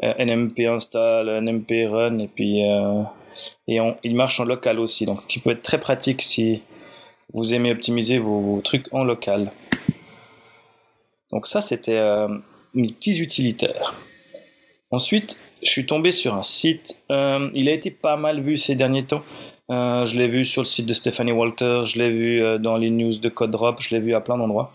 NMP 0.00 0.60
install, 0.66 1.42
NMP 1.42 1.88
run 1.88 2.18
et 2.18 2.28
puis 2.28 2.62
il 3.66 4.14
marche 4.14 4.40
en 4.40 4.44
local 4.44 4.78
aussi. 4.78 5.04
Donc 5.04 5.26
qui 5.26 5.40
peut 5.40 5.50
être 5.50 5.62
très 5.62 5.80
pratique 5.80 6.22
si 6.22 6.62
vous 7.32 7.52
aimez 7.52 7.72
optimiser 7.72 8.18
vos 8.18 8.60
trucs 8.62 8.92
en 8.92 9.04
local. 9.04 9.52
Donc 11.32 11.46
ça 11.46 11.60
c'était 11.60 11.98
petits 12.74 13.20
utilitaires. 13.20 13.94
Ensuite, 14.90 15.38
je 15.62 15.68
suis 15.68 15.86
tombé 15.86 16.10
sur 16.10 16.34
un 16.34 16.42
site. 16.42 16.98
Euh, 17.10 17.50
il 17.54 17.68
a 17.68 17.72
été 17.72 17.90
pas 17.90 18.16
mal 18.16 18.40
vu 18.40 18.56
ces 18.56 18.74
derniers 18.74 19.04
temps. 19.04 19.22
Euh, 19.70 20.06
je 20.06 20.16
l'ai 20.16 20.28
vu 20.28 20.44
sur 20.44 20.62
le 20.62 20.66
site 20.66 20.86
de 20.86 20.94
Stephanie 20.94 21.32
Walter, 21.32 21.82
je 21.84 21.98
l'ai 21.98 22.10
vu 22.10 22.42
euh, 22.42 22.56
dans 22.56 22.78
les 22.78 22.88
news 22.88 23.18
de 23.18 23.28
Code 23.28 23.50
Drop, 23.50 23.82
je 23.82 23.94
l'ai 23.94 24.00
vu 24.00 24.14
à 24.14 24.20
plein 24.22 24.38
d'endroits. 24.38 24.72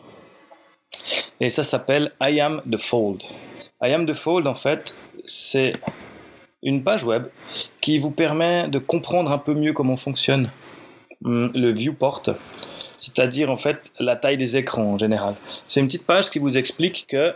Et 1.40 1.50
ça 1.50 1.64
s'appelle 1.64 2.12
I 2.22 2.40
Am 2.40 2.62
the 2.72 2.78
Fold. 2.78 3.24
I 3.82 3.92
Am 3.92 4.06
the 4.06 4.14
Fold, 4.14 4.46
en 4.46 4.54
fait, 4.54 4.96
c'est 5.26 5.74
une 6.62 6.84
page 6.84 7.04
web 7.04 7.26
qui 7.82 7.98
vous 7.98 8.12
permet 8.12 8.68
de 8.68 8.78
comprendre 8.78 9.32
un 9.32 9.40
peu 9.40 9.56
mieux 9.56 9.74
comment 9.74 9.98
fonctionne 9.98 10.52
hum, 11.26 11.52
le 11.56 11.72
viewport. 11.72 12.22
c'est-à-dire 12.98 13.50
en 13.50 13.56
fait 13.56 13.92
la 14.00 14.16
taille 14.16 14.38
des 14.38 14.58
écrans 14.58 14.94
en 14.94 14.98
général. 15.00 15.34
C'est 15.64 15.80
une 15.80 15.88
petite 15.88 16.06
page 16.06 16.30
qui 16.30 16.38
vous 16.38 16.56
explique 16.56 17.08
que 17.08 17.34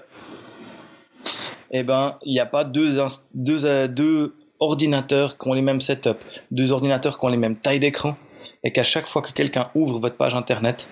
eh 1.71 1.83
ben, 1.83 2.17
il 2.23 2.33
n'y 2.33 2.39
a 2.39 2.45
pas 2.45 2.65
euh, 2.65 3.87
deux 3.87 4.33
ordinateurs 4.59 5.37
qui 5.37 5.47
ont 5.47 5.53
les 5.53 5.61
mêmes 5.61 5.81
setups, 5.81 6.23
deux 6.51 6.71
ordinateurs 6.71 7.19
qui 7.19 7.25
ont 7.25 7.29
les 7.29 7.37
mêmes 7.37 7.57
tailles 7.57 7.79
d'écran, 7.79 8.15
et 8.63 8.71
qu'à 8.71 8.83
chaque 8.83 9.07
fois 9.07 9.21
que 9.21 9.31
quelqu'un 9.31 9.69
ouvre 9.75 9.99
votre 9.99 10.15
page 10.15 10.35
internet, 10.35 10.87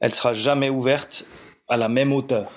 elle 0.00 0.12
sera 0.12 0.34
jamais 0.34 0.68
ouverte 0.68 1.28
à 1.68 1.76
la 1.76 1.88
même 1.88 2.12
hauteur. 2.12 2.50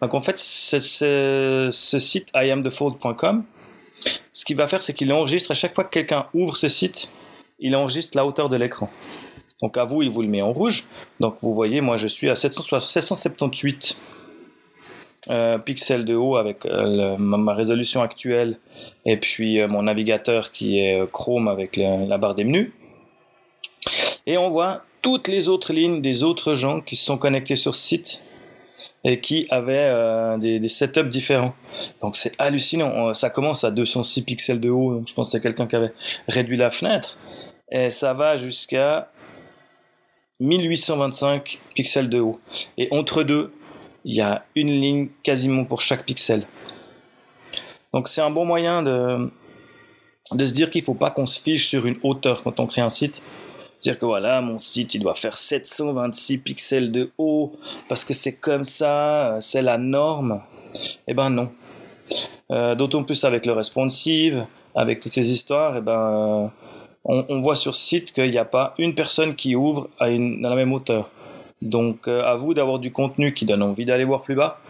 Donc 0.00 0.14
en 0.14 0.20
fait, 0.20 0.38
ce, 0.38 0.78
ce, 0.78 1.98
site 1.98 2.28
iamthefold.com, 2.34 3.44
ce 4.32 4.44
qu'il 4.44 4.56
va 4.56 4.68
faire, 4.68 4.82
c'est 4.82 4.94
qu'il 4.94 5.12
enregistre 5.12 5.50
à 5.50 5.54
chaque 5.54 5.74
fois 5.74 5.84
que 5.84 5.90
quelqu'un 5.90 6.26
ouvre 6.34 6.56
ce 6.56 6.68
site, 6.68 7.10
il 7.58 7.74
enregistre 7.74 8.16
la 8.16 8.26
hauteur 8.26 8.48
de 8.48 8.56
l'écran. 8.56 8.90
Donc 9.62 9.78
à 9.78 9.84
vous, 9.84 10.02
il 10.02 10.10
vous 10.10 10.22
le 10.22 10.28
met 10.28 10.42
en 10.42 10.52
rouge. 10.52 10.86
Donc 11.20 11.36
vous 11.42 11.52
voyez, 11.52 11.80
moi 11.80 11.96
je 11.96 12.06
suis 12.06 12.28
à 12.28 12.36
778 12.36 13.96
euh, 15.30 15.56
pixels 15.58 16.04
de 16.04 16.14
haut 16.14 16.36
avec 16.36 16.66
euh, 16.66 17.16
ma, 17.16 17.54
résolution 17.54 18.02
actuelle 18.02 18.58
et 19.06 19.16
puis 19.16 19.58
euh, 19.58 19.68
mon 19.68 19.84
navigateur 19.84 20.52
qui 20.52 20.80
est 20.80 21.10
Chrome 21.10 21.48
avec 21.48 21.76
la 21.76 22.18
barre 22.18 22.34
des 22.34 22.44
menus. 22.44 22.72
Et 24.26 24.36
on 24.36 24.50
voit 24.50 24.82
toutes 25.00 25.28
les 25.28 25.48
autres 25.48 25.72
lignes 25.72 26.02
des 26.02 26.24
autres 26.24 26.54
gens 26.54 26.80
qui 26.80 26.96
se 26.96 27.04
sont 27.04 27.16
connectés 27.16 27.56
sur 27.56 27.74
ce 27.74 27.80
site 27.80 28.22
et 29.02 29.20
qui 29.20 29.46
avaient 29.50 30.38
des, 30.38 30.58
des, 30.58 30.68
setups 30.68 31.08
différents. 31.08 31.54
Donc 32.00 32.16
c'est 32.16 32.32
hallucinant. 32.38 33.12
Ça 33.12 33.28
commence 33.28 33.64
à 33.64 33.70
206 33.70 34.22
pixels 34.22 34.60
de 34.60 34.70
haut. 34.70 35.02
je 35.06 35.12
pense 35.14 35.28
que 35.28 35.32
c'est 35.32 35.42
quelqu'un 35.42 35.66
qui 35.66 35.76
avait 35.76 35.92
réduit 36.26 36.56
la 36.56 36.70
fenêtre. 36.70 37.18
Et 37.70 37.90
ça 37.90 38.14
va 38.14 38.36
jusqu'à 38.36 39.10
1825 40.40 41.60
pixels 41.74 42.08
de 42.08 42.20
haut. 42.20 42.40
Et 42.78 42.88
entre 42.90 43.22
deux, 43.22 43.52
il 44.04 44.14
y 44.14 44.20
a 44.20 44.44
une 44.54 44.70
ligne 44.70 45.08
quasiment 45.22 45.64
pour 45.64 45.80
chaque 45.80 46.04
pixel. 46.04 46.46
Donc 47.92 48.08
c'est 48.08 48.20
un 48.20 48.30
bon 48.30 48.44
moyen 48.44 48.82
de, 48.82 49.30
se 50.30 50.52
dire 50.52 50.70
qu'il 50.70 50.82
ne 50.82 50.84
faut 50.84 50.94
pas 50.94 51.10
qu'on 51.10 51.26
se 51.26 51.40
fiche 51.40 51.68
sur 51.68 51.86
une 51.86 51.96
hauteur 52.02 52.42
quand 52.42 52.60
on 52.60 52.66
crée 52.66 52.82
un 52.82 52.90
site. 52.90 53.22
Dire 53.78 53.98
que 53.98 54.06
voilà, 54.06 54.40
mon 54.40 54.58
site 54.58 54.94
il 54.94 55.00
doit 55.00 55.14
faire 55.14 55.36
726 55.36 56.38
pixels 56.38 56.92
de 56.92 57.10
haut 57.18 57.52
parce 57.88 58.04
que 58.04 58.14
c'est 58.14 58.34
comme 58.34 58.64
ça, 58.64 59.38
c'est 59.40 59.62
la 59.62 59.78
norme. 59.78 60.42
Eh 61.06 61.14
ben 61.14 61.30
non. 61.30 61.50
Euh, 62.50 62.74
d'autant 62.74 63.04
plus 63.04 63.24
avec 63.24 63.46
le 63.46 63.52
responsive, 63.52 64.46
avec 64.74 65.00
toutes 65.00 65.12
ces 65.12 65.30
histoires, 65.30 65.76
eh 65.76 65.80
ben, 65.80 66.52
on, 67.04 67.40
voit 67.40 67.56
sur 67.56 67.74
site 67.74 68.12
qu'il 68.12 68.30
n'y 68.30 68.38
a 68.38 68.44
pas 68.44 68.74
une 68.78 68.94
personne 68.94 69.34
qui 69.36 69.56
ouvre 69.56 69.88
à 69.98 70.08
la 70.08 70.54
même 70.54 70.72
hauteur. 70.72 71.10
Donc 71.64 72.08
euh, 72.08 72.22
à 72.22 72.36
vous 72.36 72.54
d'avoir 72.54 72.78
du 72.78 72.92
contenu 72.92 73.32
qui 73.32 73.46
donne 73.46 73.62
envie 73.62 73.86
d'aller 73.86 74.04
voir 74.04 74.22
plus 74.22 74.36
bas. 74.36 74.60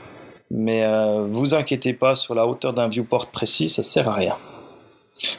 Mais 0.51 0.85
euh, 0.85 1.27
vous 1.29 1.53
inquiétez 1.55 1.93
pas 1.93 2.15
sur 2.15 2.35
la 2.35 2.47
hauteur 2.47 2.73
d'un 2.73 2.89
viewport 2.89 3.31
précis, 3.31 3.69
ça 3.69 3.83
sert 3.83 4.09
à 4.09 4.15
rien. 4.15 4.37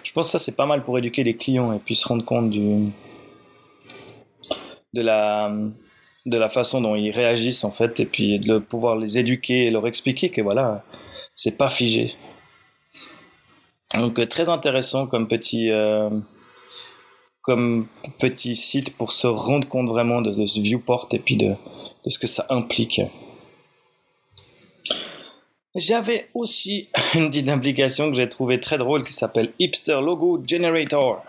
Je 0.03 0.11
pense 0.11 0.27
que 0.27 0.31
ça 0.33 0.39
c'est 0.39 0.55
pas 0.55 0.65
mal 0.65 0.83
pour 0.83 0.97
éduquer 0.97 1.23
les 1.23 1.35
clients 1.35 1.71
et 1.71 1.79
puis 1.79 1.95
se 1.95 2.07
rendre 2.07 2.25
compte 2.25 2.49
du 2.49 2.91
de 4.93 5.01
la 5.01 5.53
de 6.25 6.37
la 6.37 6.49
façon 6.49 6.81
dont 6.81 6.95
ils 6.95 7.11
réagissent 7.11 7.63
en 7.63 7.71
fait 7.71 7.99
et 7.99 8.05
puis 8.05 8.39
de 8.39 8.57
pouvoir 8.57 8.97
les 8.97 9.17
éduquer 9.17 9.67
et 9.67 9.69
leur 9.69 9.87
expliquer 9.87 10.29
que 10.29 10.41
voilà 10.41 10.83
c'est 11.35 11.57
pas 11.57 11.69
figé. 11.69 12.15
Donc 13.93 14.27
très 14.27 14.49
intéressant 14.49 15.07
comme 15.07 15.27
petit 15.27 15.71
euh, 15.71 16.09
comme 17.45 17.85
petit 18.17 18.55
site 18.55 18.97
pour 18.97 19.11
se 19.11 19.27
rendre 19.27 19.67
compte 19.67 19.87
vraiment 19.87 20.21
de, 20.21 20.47
ce 20.47 20.59
viewport 20.59 21.07
et 21.11 21.19
puis 21.19 21.37
de, 21.37 21.55
ce 22.07 22.17
que 22.17 22.25
ça 22.25 22.47
implique. 22.49 23.01
J'avais 25.75 26.29
aussi 26.33 26.89
une 27.15 27.29
petite 27.29 27.49
application 27.49 28.09
que 28.09 28.17
j'ai 28.17 28.27
trouvée 28.27 28.59
très 28.59 28.79
drôle 28.79 29.03
qui 29.03 29.13
s'appelle 29.13 29.53
Hipster 29.59 30.01
Logo 30.01 30.41
Generator. 30.45 31.23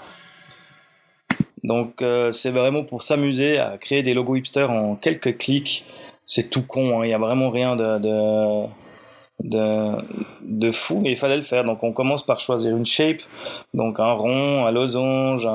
Donc 1.65 2.01
euh, 2.01 2.33
c'est 2.33 2.51
vraiment 2.51 2.85
pour 2.85 3.03
s'amuser 3.03 3.59
à 3.59 3.77
créer 3.77 4.03
des 4.03 4.15
logos 4.15 4.37
hipster 4.37 4.65
en 4.71 4.97
quelques 4.97 5.37
clics. 5.37 5.85
C'est 6.25 6.49
tout 6.49 6.63
con, 6.63 7.01
hein. 7.01 7.05
il 7.05 7.09
n'y 7.09 7.15
a 7.15 7.19
vraiment 7.19 7.51
rien 7.51 7.77
de, 7.77 7.99
de 7.99 8.67
de, 9.43 10.71
fou, 10.71 11.01
mais 11.01 11.11
il 11.11 11.17
fallait 11.17 11.37
le 11.37 11.43
faire. 11.43 11.65
Donc 11.65 11.83
on 11.83 11.93
commence 11.93 12.25
par 12.25 12.41
choisir 12.41 12.77
une 12.77 12.87
shape, 12.87 13.21
donc 13.75 14.01
un 14.01 14.13
rond, 14.13 14.67
un 14.67 14.73
losange, 14.73 15.47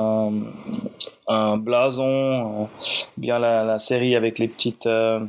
un, 1.28 1.56
blason, 1.56 2.68
bien 3.16 3.38
la, 3.38 3.64
la, 3.64 3.78
série 3.78 4.16
avec 4.16 4.38
les 4.38 4.48
petites, 4.48 4.86
euh, 4.86 5.20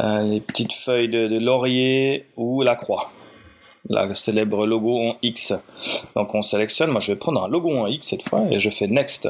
euh, 0.00 0.22
les 0.22 0.40
petites 0.40 0.72
feuilles 0.72 1.08
de, 1.08 1.28
de, 1.28 1.38
laurier 1.38 2.26
ou 2.36 2.62
la 2.62 2.76
croix. 2.76 3.10
La 3.90 4.14
célèbre 4.14 4.66
logo 4.66 4.98
en 4.98 5.16
X. 5.22 5.52
Donc 6.16 6.34
on 6.34 6.40
sélectionne, 6.40 6.90
moi 6.90 7.00
je 7.00 7.12
vais 7.12 7.18
prendre 7.18 7.44
un 7.44 7.48
logo 7.48 7.70
en 7.70 7.86
X 7.86 8.08
cette 8.08 8.22
fois 8.22 8.40
et 8.50 8.58
je 8.58 8.70
fais 8.70 8.86
Next. 8.86 9.28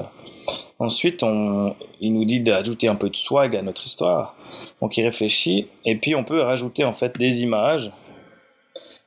Ensuite, 0.79 1.23
on, 1.23 1.77
il 2.01 2.13
nous 2.13 2.25
dit 2.25 2.41
d'ajouter 2.41 2.89
un 2.89 2.97
peu 2.97 3.09
de 3.09 3.17
swag 3.17 3.55
à 3.55 3.63
notre 3.63 3.85
histoire. 3.85 4.37
Donc, 4.81 4.97
il 4.97 5.05
réfléchit. 5.05 5.69
Et 5.85 5.97
puis, 5.97 6.15
on 6.15 6.25
peut 6.25 6.41
rajouter 6.41 6.85
en 6.85 6.93
fait 6.93 7.17
des 7.17 7.43
images, 7.43 7.93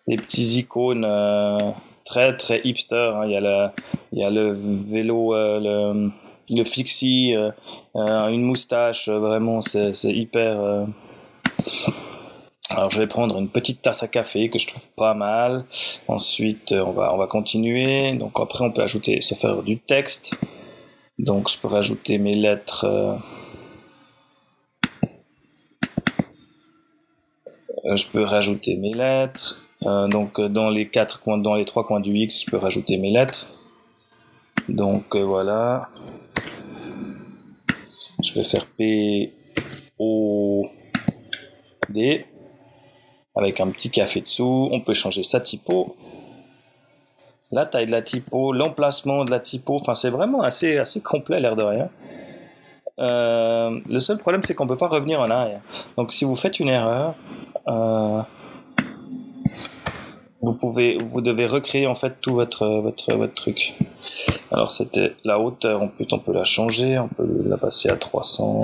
des 0.08 0.16
petits 0.16 0.60
icônes 0.60 1.06
euh, 1.06 1.58
très 2.06 2.38
très 2.38 2.62
hipster. 2.64 3.12
Hein. 3.16 3.26
Il, 3.26 3.32
y 3.32 3.36
a 3.36 3.42
le, 3.42 3.68
il 4.14 4.20
y 4.20 4.24
a 4.24 4.30
le 4.30 4.52
vélo, 4.54 5.36
euh, 5.36 5.60
le, 5.60 6.12
le 6.56 6.64
fixie, 6.64 7.36
euh, 7.36 7.52
une 8.30 8.44
moustache. 8.44 9.10
Vraiment, 9.10 9.60
c'est 9.60 9.92
hyper. 10.06 10.88
Alors 12.70 12.92
je 12.92 13.00
vais 13.00 13.08
prendre 13.08 13.38
une 13.40 13.48
petite 13.48 13.82
tasse 13.82 14.04
à 14.04 14.10
café 14.10 14.50
que 14.50 14.60
je 14.60 14.68
trouve 14.68 14.88
pas 14.90 15.14
mal. 15.14 15.64
Ensuite 16.10 16.74
on 16.74 16.92
va 16.92 17.14
on 17.14 17.18
va 17.18 17.28
continuer. 17.28 18.14
Donc 18.14 18.40
après 18.42 18.66
on 18.66 18.72
peut 18.72 18.82
ajouter 18.82 19.22
se 19.22 19.36
faire 19.36 19.64
du 19.64 19.80
texte. 19.80 20.36
Donc 21.20 21.50
je 21.50 21.58
peux 21.58 21.68
rajouter 21.68 22.20
mes 22.20 22.34
lettres. 22.34 22.86
Euh, 22.86 23.18
je 27.96 28.08
peux 28.08 28.24
rajouter 28.24 28.76
mes 28.76 28.94
lettres. 28.94 29.66
Euh, 29.84 30.08
donc 30.08 30.40
dans 30.40 30.70
les 30.70 30.90
quatre 30.90 31.22
coins, 31.22 31.38
dans 31.38 31.56
les 31.56 31.66
trois 31.66 31.86
coins 31.86 32.00
du 32.00 32.16
X, 32.16 32.44
je 32.46 32.52
peux 32.52 32.58
rajouter 32.58 32.98
mes 32.98 33.10
lettres. 33.10 33.48
Donc 34.70 35.16
euh, 35.16 35.24
voilà. 35.24 35.90
Je 38.24 38.34
vais 38.34 38.44
faire 38.44 38.68
P 38.68 39.34
O 39.98 40.68
D 41.90 42.26
avec 43.36 43.60
un 43.60 43.70
petit 43.70 43.90
café 43.90 44.22
dessous. 44.22 44.70
On 44.72 44.82
peut 44.82 44.94
changer 44.94 45.24
sa 45.24 45.40
typo 45.40 45.96
la 47.52 47.66
taille 47.66 47.86
de 47.86 47.92
la 47.92 48.02
typo, 48.02 48.52
l'emplacement 48.52 49.26
de 49.26 49.32
la 49.32 49.40
typo, 49.40 49.76
enfin 49.76 49.96
c'est 49.96 50.10
vraiment 50.10 50.42
assez, 50.42 50.78
assez 50.78 51.02
complet 51.02 51.40
l'air 51.40 51.56
de 51.56 51.64
rien. 51.64 51.90
Euh, 53.00 53.80
le 53.88 54.00
seul 54.00 54.18
problème 54.18 54.42
c'est 54.44 54.56
qu'on 54.56 54.66
ne 54.66 54.70
peut 54.70 54.78
pas 54.78 54.88
revenir 54.88 55.20
en 55.20 55.30
arrière. 55.30 55.62
Donc 55.98 56.12
si 56.12 56.26
vous 56.26 56.36
faites 56.36 56.60
une 56.60 56.70
erreur, 56.70 57.14
euh, 57.68 58.22
vous 60.42 60.54
pouvez, 60.54 60.98
vous 60.98 61.22
devez 61.22 61.48
recréer 61.48 61.88
en 61.88 61.96
fait 61.96 62.20
tout 62.22 62.34
votre, 62.34 63.28
truc. 63.36 63.74
Alors 64.52 64.72
c'était 64.72 65.16
la 65.24 65.40
hauteur, 65.40 65.82
on 65.82 65.88
peut, 65.88 66.06
on 66.12 66.20
peut 66.20 66.34
la 66.34 66.44
changer, 66.44 66.98
on 67.00 67.08
peut 67.08 67.44
la 67.46 67.58
passer 67.58 67.90
à 67.90 67.98
300, 67.98 68.62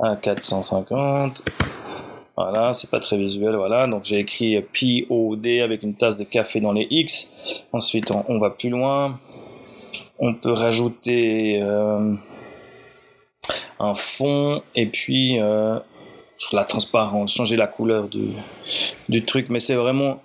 à 0.00 0.16
450. 0.16 1.42
Voilà, 2.40 2.72
c'est 2.72 2.88
pas 2.88 3.00
très 3.00 3.18
visuel, 3.18 3.56
voilà. 3.56 3.88
Donc 3.88 4.04
j'ai 4.04 4.20
écrit 4.20 4.62
P-O-D 4.62 5.60
avec 5.60 5.82
une 5.82 5.96
tasse 5.96 6.16
de 6.18 6.22
café 6.22 6.60
dans 6.60 6.70
les 6.70 6.86
X. 6.88 7.28
Ensuite, 7.72 8.12
on, 8.12 8.38
va 8.38 8.50
plus 8.50 8.70
loin. 8.70 9.18
On 10.20 10.34
peut 10.34 10.52
rajouter 10.52 11.60
euh, 11.60 12.14
un 13.80 13.94
fond 13.94 14.62
et 14.76 14.86
puis 14.86 15.40
euh, 15.40 15.80
la 16.52 16.62
transparence, 16.62 17.34
changer 17.34 17.56
la 17.56 17.66
couleur 17.66 18.08
du, 18.08 19.24
truc. 19.24 19.48
Mais 19.48 19.58
c'est 19.58 19.74
vraiment 19.74 20.22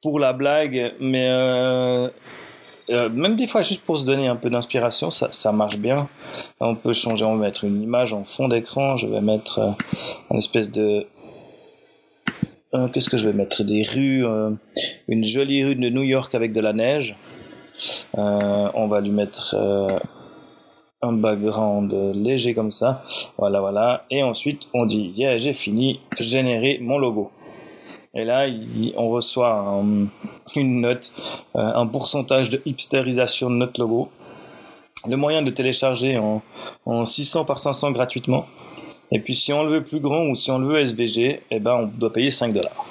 pour 0.00 0.18
la 0.18 0.32
blague, 0.32 0.94
mais 0.98 1.28
euh, 1.28 2.08
même 2.88 3.36
des 3.36 3.46
fois 3.46 3.60
juste 3.60 3.84
pour 3.84 3.98
se 3.98 4.06
donner 4.06 4.28
un 4.28 4.36
peu 4.36 4.48
d'inspiration, 4.48 5.10
ça, 5.10 5.28
ça, 5.30 5.52
marche 5.52 5.76
bien. 5.76 6.08
On 6.58 6.74
peut 6.74 6.94
changer, 6.94 7.26
on 7.26 7.36
va 7.36 7.48
mettre 7.48 7.64
une 7.64 7.82
image 7.82 8.14
en 8.14 8.24
fond 8.24 8.48
d'écran, 8.48 8.96
je 8.96 9.06
vais 9.06 9.20
mettre 9.20 9.76
une 10.30 10.38
espèce 10.38 10.70
de 10.70 11.06
euh, 12.74 12.88
qu'est-ce 12.88 13.08
que 13.08 13.16
je 13.16 13.28
vais 13.28 13.36
mettre? 13.36 13.62
Des 13.62 13.84
rues, 13.84 14.26
euh, 14.26 14.50
une 15.06 15.24
jolie 15.24 15.64
rue 15.64 15.76
de 15.76 15.88
New 15.90 16.02
York 16.02 16.34
avec 16.34 16.52
de 16.52 16.60
la 16.60 16.72
neige. 16.72 17.16
Euh, 18.18 18.68
on 18.74 18.88
va 18.88 19.00
lui 19.00 19.10
mettre 19.10 19.56
un 21.02 21.12
background 21.12 21.92
léger 22.14 22.54
comme 22.54 22.72
ça. 22.72 23.02
Voilà, 23.38 23.60
voilà. 23.60 24.04
Et 24.10 24.22
ensuite, 24.22 24.68
on 24.74 24.86
dit, 24.86 25.12
yeah, 25.16 25.38
j'ai 25.38 25.52
fini, 25.52 26.00
générer 26.18 26.78
mon 26.80 26.98
logo. 26.98 27.30
Et 28.14 28.24
là, 28.24 28.46
on 28.96 29.08
reçoit 29.10 29.82
une 30.56 30.80
note, 30.80 31.12
un 31.54 31.86
pourcentage 31.86 32.48
de 32.48 32.60
hipsterisation 32.64 33.50
de 33.50 33.56
notre 33.56 33.80
logo. 33.80 34.08
le 35.06 35.16
moyen 35.16 35.42
de 35.42 35.50
télécharger 35.50 36.16
en, 36.16 36.42
en 36.86 37.04
600 37.04 37.44
par 37.44 37.60
500 37.60 37.90
gratuitement. 37.90 38.46
Et 39.14 39.20
puis 39.20 39.34
si 39.36 39.52
on 39.52 39.62
le 39.62 39.74
veut 39.74 39.84
plus 39.84 40.00
grand 40.00 40.26
ou 40.26 40.34
si 40.34 40.50
on 40.50 40.58
le 40.58 40.66
veut 40.66 40.80
SVG, 40.80 41.42
eh 41.48 41.60
ben, 41.60 41.74
on 41.76 41.86
doit 41.86 42.12
payer 42.12 42.30
5 42.30 42.52
dollars. 42.52 42.84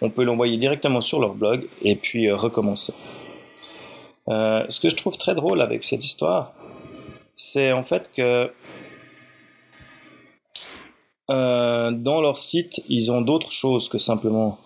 On 0.00 0.10
peut 0.10 0.22
l'envoyer 0.22 0.56
directement 0.56 1.00
sur 1.00 1.18
leur 1.20 1.34
blog 1.34 1.68
et 1.82 1.96
puis 1.96 2.28
euh, 2.28 2.36
recommencer. 2.36 2.94
Euh, 4.28 4.64
ce 4.68 4.78
que 4.78 4.88
je 4.88 4.94
trouve 4.94 5.18
très 5.18 5.34
drôle 5.34 5.60
avec 5.60 5.82
cette 5.82 6.04
histoire, 6.04 6.52
c'est 7.34 7.72
en 7.72 7.82
fait 7.82 8.12
que 8.12 8.52
euh, 11.30 11.90
dans 11.90 12.20
leur 12.20 12.38
site, 12.38 12.80
ils 12.88 13.10
ont 13.10 13.20
d'autres 13.20 13.50
choses 13.50 13.88
que 13.88 13.98
simplement 13.98 14.58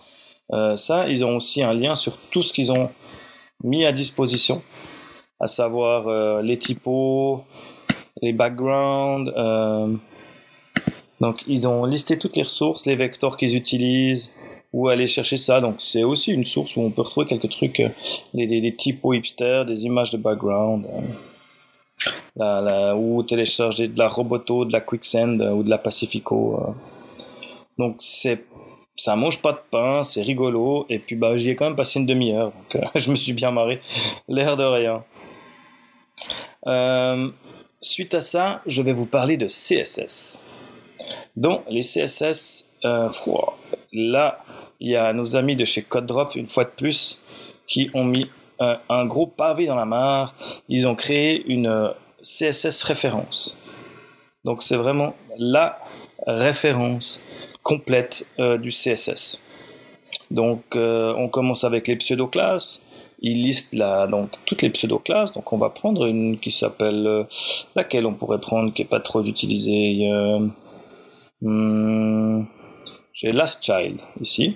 ça. 0.75 1.07
Ils 1.09 1.25
ont 1.25 1.37
aussi 1.37 1.63
un 1.63 1.73
lien 1.73 1.95
sur 1.95 2.15
tout 2.29 2.43
ce 2.43 2.53
qu'ils 2.53 2.71
ont 2.71 2.91
mis 3.63 3.85
à 3.85 3.91
disposition, 3.91 4.61
à 5.39 5.47
savoir 5.47 6.43
les 6.43 6.59
typos, 6.59 7.43
les 8.21 8.33
backgrounds. 8.33 9.31
Donc 11.23 11.41
ils 11.47 11.69
ont 11.69 11.85
listé 11.85 12.19
toutes 12.19 12.35
les 12.35 12.43
ressources, 12.43 12.85
les 12.85 12.97
vecteurs 12.97 13.37
qu'ils 13.37 13.55
utilisent, 13.55 14.29
ou 14.73 14.89
aller 14.89 15.07
chercher 15.07 15.37
ça. 15.37 15.61
Donc 15.61 15.75
c'est 15.79 16.03
aussi 16.03 16.33
une 16.33 16.43
source 16.43 16.75
où 16.75 16.81
on 16.81 16.91
peut 16.91 17.01
retrouver 17.01 17.25
quelques 17.25 17.49
trucs, 17.49 17.79
euh, 17.79 17.89
des, 18.33 18.45
des, 18.45 18.75
typos 18.75 19.13
hipster, 19.13 19.63
des 19.65 19.85
images 19.85 20.11
de 20.11 20.17
background, 20.17 20.85
euh, 22.41 22.93
ou 22.95 23.23
télécharger 23.23 23.87
de 23.87 23.97
la 23.97 24.09
Roboto, 24.09 24.65
de 24.65 24.73
la 24.73 24.81
Quicksand 24.81 25.39
euh, 25.39 25.51
ou 25.51 25.63
de 25.63 25.69
la 25.69 25.77
Pacifico. 25.77 26.75
Donc 27.77 27.95
c'est 27.99 28.43
ça 28.97 29.15
mange 29.15 29.41
pas 29.41 29.53
de 29.53 29.61
pain, 29.71 30.03
c'est 30.03 30.21
rigolo, 30.21 30.85
et 30.89 30.99
puis 30.99 31.15
bah 31.15 31.37
j'y 31.37 31.51
ai 31.51 31.55
quand 31.55 31.65
même 31.65 31.77
passé 31.77 31.99
une 31.99 32.05
demi-heure, 32.05 32.51
je 32.95 33.09
me 33.09 33.15
suis 33.15 33.33
bien 33.33 33.49
marré, 33.49 33.79
l'air 34.27 34.57
de 34.57 34.63
rien. 34.63 35.05
suite 37.79 38.13
à 38.13 38.21
ça, 38.21 38.61
je 38.65 38.81
vais 38.81 38.93
vous 38.93 39.05
parler 39.05 39.37
de 39.37 39.47
CSS. 39.47 40.41
Donc 41.35 41.63
les 41.69 41.81
CSS, 41.81 42.69
là, 42.83 44.37
il 44.79 44.91
y 44.91 44.95
a 44.95 45.13
nos 45.13 45.35
amis 45.35 45.55
de 45.55 45.65
chez 45.65 45.81
CodeDrop, 45.81 46.35
une 46.35 46.47
fois 46.47 46.65
de 46.65 46.71
plus, 46.71 47.23
qui 47.67 47.89
ont 47.93 48.03
mis 48.03 48.27
un, 48.89 49.05
gros 49.05 49.27
pavé 49.27 49.65
dans 49.65 49.75
la 49.75 49.85
mare. 49.85 50.35
Ils 50.69 50.87
ont 50.87 50.95
créé 50.95 51.43
une 51.47 51.67
euh, 51.67 51.89
CSS 52.21 52.83
référence. 52.83 53.57
Donc 54.45 54.63
c'est 54.63 54.75
vraiment 54.75 55.15
la 55.37 55.77
référence 56.27 57.21
complète 57.61 58.27
euh, 58.39 58.57
du 58.57 58.69
CSS. 58.69 59.41
Donc 60.31 60.63
euh, 60.75 61.13
on 61.17 61.29
commence 61.29 61.63
avec 61.63 61.87
les 61.87 61.95
pseudo-classes. 61.95 62.85
Il 63.21 63.41
liste 63.43 63.73
là, 63.73 64.05
donc 64.07 64.31
toutes 64.45 64.61
les 64.61 64.69
pseudo-classes. 64.69 65.33
Donc 65.33 65.53
on 65.53 65.57
va 65.57 65.69
prendre 65.69 66.05
une 66.07 66.39
qui 66.39 66.51
s'appelle 66.51 67.25
laquelle 67.73 68.05
on 68.05 68.13
pourrait 68.13 68.41
prendre 68.41 68.73
qui 68.73 68.81
est 68.81 68.85
pas 68.85 68.99
trop 68.99 69.23
utilisée. 69.23 70.09
Hmm, 71.43 72.45
j'ai 73.11 73.33
Last 73.33 73.61
Child 73.65 73.99
ici. 74.21 74.55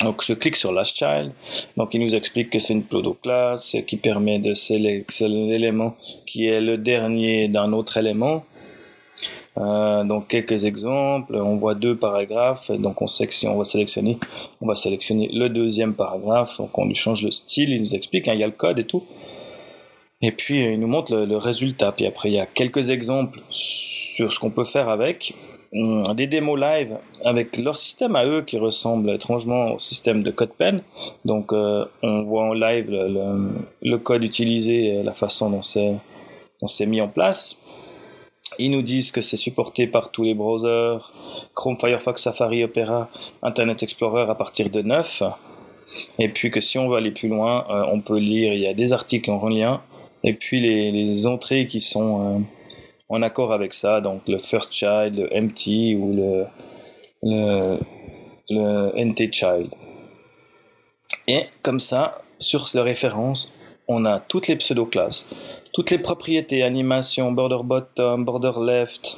Donc 0.00 0.24
je 0.24 0.32
clique 0.32 0.56
sur 0.56 0.72
Last 0.72 0.96
Child. 0.96 1.34
Donc 1.76 1.92
il 1.92 2.00
nous 2.00 2.14
explique 2.14 2.48
que 2.48 2.58
c'est 2.58 2.72
une 2.72 2.84
class 3.22 3.76
qui 3.86 3.98
permet 3.98 4.38
de 4.38 4.54
sélectionner 4.54 5.46
l'élément 5.46 5.94
qui 6.24 6.46
est 6.46 6.62
le 6.62 6.78
dernier 6.78 7.48
d'un 7.48 7.74
autre 7.74 7.98
élément. 7.98 8.44
Euh, 9.58 10.04
donc 10.04 10.28
quelques 10.28 10.64
exemples, 10.64 11.36
on 11.36 11.56
voit 11.56 11.74
deux 11.74 11.96
paragraphes, 11.96 12.70
donc 12.72 13.02
on, 13.02 13.06
on 13.06 13.58
va 13.58 13.64
sélectionner, 13.64 14.18
on 14.62 14.66
va 14.66 14.74
sélectionner 14.74 15.28
le 15.32 15.48
deuxième 15.48 15.94
paragraphe, 15.94 16.56
donc 16.56 16.76
on 16.78 16.86
lui 16.86 16.94
change 16.94 17.22
le 17.22 17.30
style, 17.30 17.70
il 17.70 17.82
nous 17.82 17.94
explique, 17.94 18.26
hein, 18.26 18.34
il 18.34 18.40
y 18.40 18.42
a 18.42 18.46
le 18.46 18.52
code 18.52 18.78
et 18.78 18.84
tout. 18.84 19.04
Et 20.22 20.32
puis 20.32 20.64
il 20.64 20.80
nous 20.80 20.88
montre 20.88 21.14
le 21.14 21.36
résultat. 21.36 21.92
Puis 21.92 22.06
après 22.06 22.30
il 22.30 22.36
y 22.36 22.40
a 22.40 22.46
quelques 22.46 22.88
exemples 22.88 23.42
sur 23.50 24.32
ce 24.32 24.40
qu'on 24.40 24.50
peut 24.50 24.64
faire 24.64 24.88
avec 24.88 25.34
des 25.74 26.28
démos 26.28 26.58
live 26.58 26.98
avec 27.24 27.56
leur 27.56 27.76
système 27.76 28.14
à 28.14 28.24
eux 28.24 28.42
qui 28.42 28.58
ressemble 28.58 29.10
étrangement 29.10 29.72
au 29.72 29.78
système 29.78 30.22
de 30.22 30.30
CodePen. 30.30 30.82
Donc 31.24 31.52
euh, 31.52 31.84
on 32.02 32.22
voit 32.22 32.44
en 32.44 32.52
live 32.52 32.90
le, 32.90 33.96
code 33.98 34.22
utilisé, 34.22 35.02
la 35.02 35.12
façon 35.14 35.50
dont 35.50 35.62
c'est 35.62 36.86
mis 36.86 37.00
en 37.00 37.08
place. 37.08 37.60
Ils 38.60 38.70
nous 38.70 38.82
disent 38.82 39.10
que 39.10 39.20
c'est 39.20 39.36
supporté 39.36 39.88
par 39.88 40.12
tous 40.12 40.22
les 40.22 40.34
browsers, 40.34 41.12
Chrome, 41.54 41.76
Firefox, 41.76 42.22
Safari, 42.22 42.62
Opera, 42.62 43.10
Internet 43.42 43.82
Explorer 43.82 44.30
à 44.30 44.34
partir 44.36 44.70
de 44.70 44.80
9. 44.80 45.24
Et 46.20 46.28
puis 46.28 46.52
que 46.52 46.60
si 46.60 46.78
on 46.78 46.88
veut 46.88 46.96
aller 46.96 47.10
plus 47.10 47.28
loin, 47.28 47.66
euh, 47.68 47.84
on 47.90 48.00
peut 48.00 48.18
lire, 48.18 48.52
il 48.52 48.60
y 48.60 48.68
a 48.68 48.74
des 48.74 48.92
articles 48.92 49.30
en 49.30 49.48
lien, 49.48 49.82
et 50.22 50.34
puis 50.34 50.60
les, 50.60 50.92
les 50.92 51.26
entrées 51.26 51.66
qui 51.66 51.80
sont... 51.80 52.36
Euh, 52.36 52.38
en 53.14 53.22
accord 53.22 53.52
avec 53.52 53.72
ça, 53.72 54.00
donc 54.00 54.28
le 54.28 54.38
first 54.38 54.72
child, 54.72 55.16
le 55.16 55.28
empty 55.36 55.94
ou 55.94 56.12
le, 56.12 57.78
le, 58.50 58.92
NT 59.04 59.32
child. 59.32 59.70
Et 61.28 61.46
comme 61.62 61.80
ça, 61.80 62.22
sur 62.38 62.68
la 62.74 62.82
référence, 62.82 63.54
on 63.86 64.04
a 64.04 64.18
toutes 64.18 64.48
les 64.48 64.56
pseudo-classes, 64.56 65.28
toutes 65.72 65.90
les 65.90 65.98
propriétés, 65.98 66.62
animation, 66.62 67.30
border 67.32 67.62
bottom, 67.62 68.24
border 68.24 68.52
left, 68.60 69.16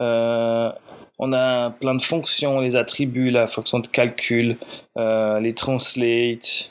euh, 0.00 0.70
on 1.18 1.32
a 1.32 1.70
plein 1.70 1.94
de 1.94 2.02
fonctions, 2.02 2.60
les 2.60 2.76
attributs, 2.76 3.30
la 3.30 3.46
fonction 3.46 3.78
de 3.80 3.86
calcul, 3.86 4.56
euh, 4.96 5.40
les 5.40 5.54
translate, 5.54 6.70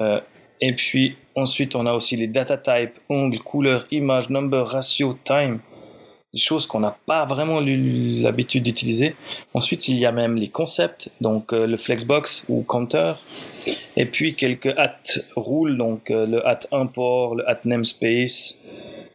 euh, 0.00 0.20
et 0.60 0.74
puis 0.74 1.16
ensuite 1.34 1.76
on 1.76 1.86
a 1.86 1.92
aussi 1.92 2.16
les 2.16 2.26
data 2.26 2.58
types, 2.58 2.98
ongles, 3.08 3.38
couleur, 3.38 3.86
image, 3.90 4.28
number, 4.28 4.66
ratio, 4.66 5.16
time 5.24 5.60
des 6.36 6.42
choses 6.42 6.66
qu'on 6.66 6.80
n'a 6.80 6.96
pas 7.06 7.24
vraiment 7.24 7.60
l'habitude 7.60 8.62
d'utiliser. 8.62 9.16
Ensuite, 9.54 9.88
il 9.88 9.96
y 9.96 10.04
a 10.04 10.12
même 10.12 10.36
les 10.36 10.48
concepts, 10.48 11.10
donc 11.22 11.54
euh, 11.54 11.66
le 11.66 11.78
flexbox 11.78 12.44
ou 12.50 12.62
counter, 12.62 13.14
et 13.96 14.04
puis 14.04 14.34
quelques 14.34 14.74
at 14.76 15.00
rules, 15.34 15.78
donc 15.78 16.10
euh, 16.10 16.26
le 16.26 16.46
at 16.46 16.60
import, 16.72 17.36
le 17.36 17.48
at 17.48 17.60
namespace, 17.64 18.58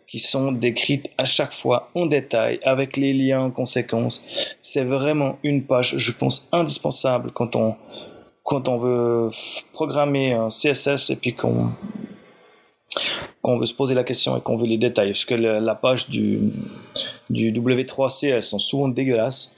qui 0.08 0.18
sont 0.18 0.52
décrites 0.52 1.10
à 1.20 1.26
chaque 1.26 1.54
fois 1.54 1.92
en 1.94 2.08
détail 2.08 2.60
avec 2.64 2.98
les 2.98 3.14
liens 3.14 3.42
en 3.42 3.52
conséquence. 3.52 4.26
C'est 4.60 4.84
vraiment 4.84 5.38
une 5.44 5.64
page, 5.66 5.98
je 5.98 6.12
pense, 6.12 6.50
indispensable 6.52 7.32
quand 7.32 7.56
on 7.56 7.76
quand 8.44 8.68
on 8.68 8.80
veut 8.80 9.30
programmer 9.72 10.34
un 10.34 10.48
CSS 10.50 11.12
et 11.12 11.16
puis 11.16 11.36
qu'on 11.36 11.70
qu'on 13.42 13.58
veut 13.58 13.66
se 13.66 13.74
poser 13.74 13.96
la 13.96 14.04
question 14.04 14.38
et 14.38 14.42
qu'on 14.42 14.56
veut 14.56 14.68
les 14.68 14.78
détails, 14.78 15.10
parce 15.10 15.26
que 15.26 15.36
la 15.36 15.76
page 15.76 16.10
du, 16.10 16.52
du 17.30 17.52
W3C, 17.52 18.28
elles 18.28 18.44
sont 18.44 18.60
souvent 18.60 18.88
dégueulasses, 18.88 19.54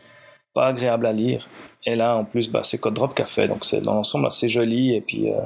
pas 0.54 0.68
agréables 0.68 1.06
à 1.06 1.14
lire. 1.14 1.50
Et 1.86 1.96
là, 1.96 2.16
en 2.16 2.24
plus, 2.24 2.50
bah, 2.50 2.62
c'est 2.64 2.80
CodeDrop 2.80 3.14
qui 3.14 3.22
a 3.22 3.26
fait, 3.26 3.48
donc 3.48 3.66
c'est 3.66 3.82
dans 3.82 3.94
l'ensemble 3.94 4.26
assez 4.28 4.48
joli, 4.48 4.96
et 4.96 5.02
puis, 5.02 5.30
euh, 5.30 5.42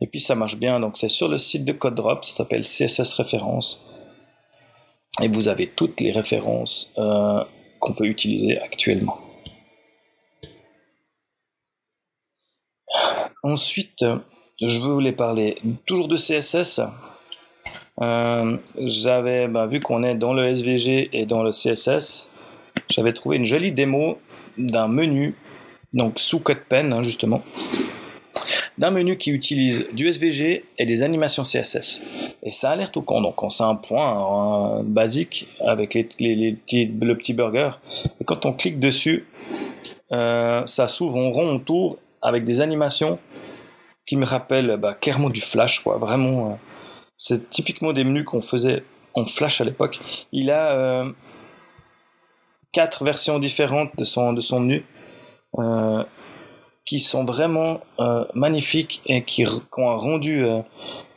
et 0.00 0.06
puis 0.06 0.20
ça 0.20 0.34
marche 0.34 0.56
bien. 0.56 0.78
Donc 0.78 0.96
c'est 0.96 1.08
sur 1.08 1.28
le 1.28 1.38
site 1.38 1.64
de 1.64 1.72
CodeDrop, 1.72 2.24
ça 2.24 2.32
s'appelle 2.32 2.62
CSS 2.62 3.14
Références, 3.14 3.84
et 5.20 5.28
vous 5.28 5.48
avez 5.48 5.66
toutes 5.66 6.00
les 6.00 6.12
références 6.12 6.94
euh, 6.98 7.42
qu'on 7.80 7.92
peut 7.92 8.06
utiliser 8.06 8.58
actuellement. 8.60 9.18
Ensuite, 13.42 14.04
je 14.60 14.78
voulais 14.78 15.12
parler 15.12 15.58
toujours 15.86 16.06
de 16.06 16.16
CSS. 16.16 16.80
Euh, 18.00 18.56
j'avais 18.78 19.48
bah, 19.48 19.66
vu 19.66 19.80
qu'on 19.80 20.02
est 20.02 20.14
dans 20.14 20.32
le 20.32 20.46
SVG 20.48 21.10
et 21.12 21.26
dans 21.26 21.42
le 21.42 21.50
CSS, 21.50 22.28
j'avais 22.88 23.12
trouvé 23.12 23.36
une 23.36 23.44
jolie 23.44 23.72
démo 23.72 24.18
d'un 24.58 24.88
menu, 24.88 25.34
donc 25.92 26.18
sous 26.18 26.40
CodePen 26.40 26.92
hein, 26.92 27.02
justement, 27.02 27.42
d'un 28.78 28.90
menu 28.90 29.18
qui 29.18 29.30
utilise 29.30 29.86
du 29.92 30.08
SVG 30.08 30.64
et 30.78 30.86
des 30.86 31.02
animations 31.02 31.42
CSS. 31.42 32.02
Et 32.42 32.50
ça 32.50 32.70
a 32.70 32.76
l'air 32.76 32.90
tout 32.90 33.02
con, 33.02 33.20
donc 33.20 33.36
c'est 33.50 33.62
un 33.62 33.76
point 33.76 34.82
basique 34.82 35.48
avec 35.60 35.94
le 35.94 37.14
petit 37.14 37.34
burger. 37.34 37.70
Quand 38.24 38.46
on 38.46 38.52
clique 38.52 38.80
dessus, 38.80 39.26
euh, 40.12 40.64
ça 40.66 40.88
s'ouvre 40.88 41.16
en 41.16 41.30
rond 41.30 41.54
autour 41.54 41.98
avec 42.20 42.44
des 42.44 42.60
animations 42.60 43.18
qui 44.06 44.16
me 44.16 44.24
rappelle 44.24 44.76
bah, 44.76 44.94
clairement 44.94 45.30
du 45.30 45.40
Flash, 45.40 45.80
quoi. 45.82 45.96
Vraiment, 45.98 46.50
euh, 46.50 46.54
c'est 47.24 47.50
typiquement 47.50 47.92
des 47.92 48.02
menus 48.02 48.24
qu'on 48.24 48.40
faisait 48.40 48.82
en 49.14 49.24
Flash 49.24 49.60
à 49.60 49.64
l'époque. 49.64 50.00
Il 50.32 50.50
a 50.50 50.72
euh, 50.72 51.12
quatre 52.72 53.04
versions 53.04 53.38
différentes 53.38 53.90
de 53.96 54.04
son, 54.04 54.32
menu. 54.32 54.84
Euh, 55.58 56.02
qui 56.84 56.98
sont 56.98 57.24
vraiment 57.24 57.80
magnifiques 58.34 59.02
et 59.06 59.22
qui, 59.22 59.46
ont 59.46 59.90
un 59.90 59.94
rendu 59.94 60.44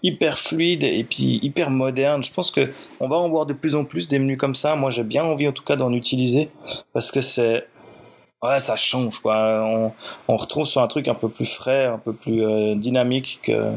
hyper 0.03 0.37
fluide 0.37 0.83
et 0.83 1.03
puis 1.03 1.39
hyper 1.41 1.71
moderne. 1.71 2.23
Je 2.23 2.31
pense 2.31 2.51
que 2.51 2.71
on 2.99 3.07
va 3.07 3.15
en 3.15 3.27
voir 3.27 3.47
de 3.47 3.53
plus 3.53 3.73
en 3.73 3.83
plus 3.83 4.07
des 4.07 4.19
menus 4.19 4.37
comme 4.37 4.53
ça. 4.53 4.75
Moi, 4.75 4.91
j'ai 4.91 5.03
bien 5.03 5.23
envie 5.23 5.47
en 5.47 5.53
tout 5.53 5.63
cas 5.63 5.75
d'en 5.75 5.91
utiliser 5.91 6.49
parce 6.93 7.09
que 7.09 7.19
c'est 7.19 7.65
ouais, 8.43 8.59
ça 8.59 8.75
change. 8.75 9.21
On, 9.25 9.91
retrouve 10.27 10.65
sur 10.65 10.81
un 10.81 10.87
truc 10.87 11.07
un 11.07 11.15
peu 11.15 11.29
plus 11.29 11.45
frais, 11.45 11.85
un 11.85 11.97
peu 11.97 12.13
plus 12.13 12.43
euh, 12.43 12.75
dynamique 12.75 13.39
que 13.43 13.73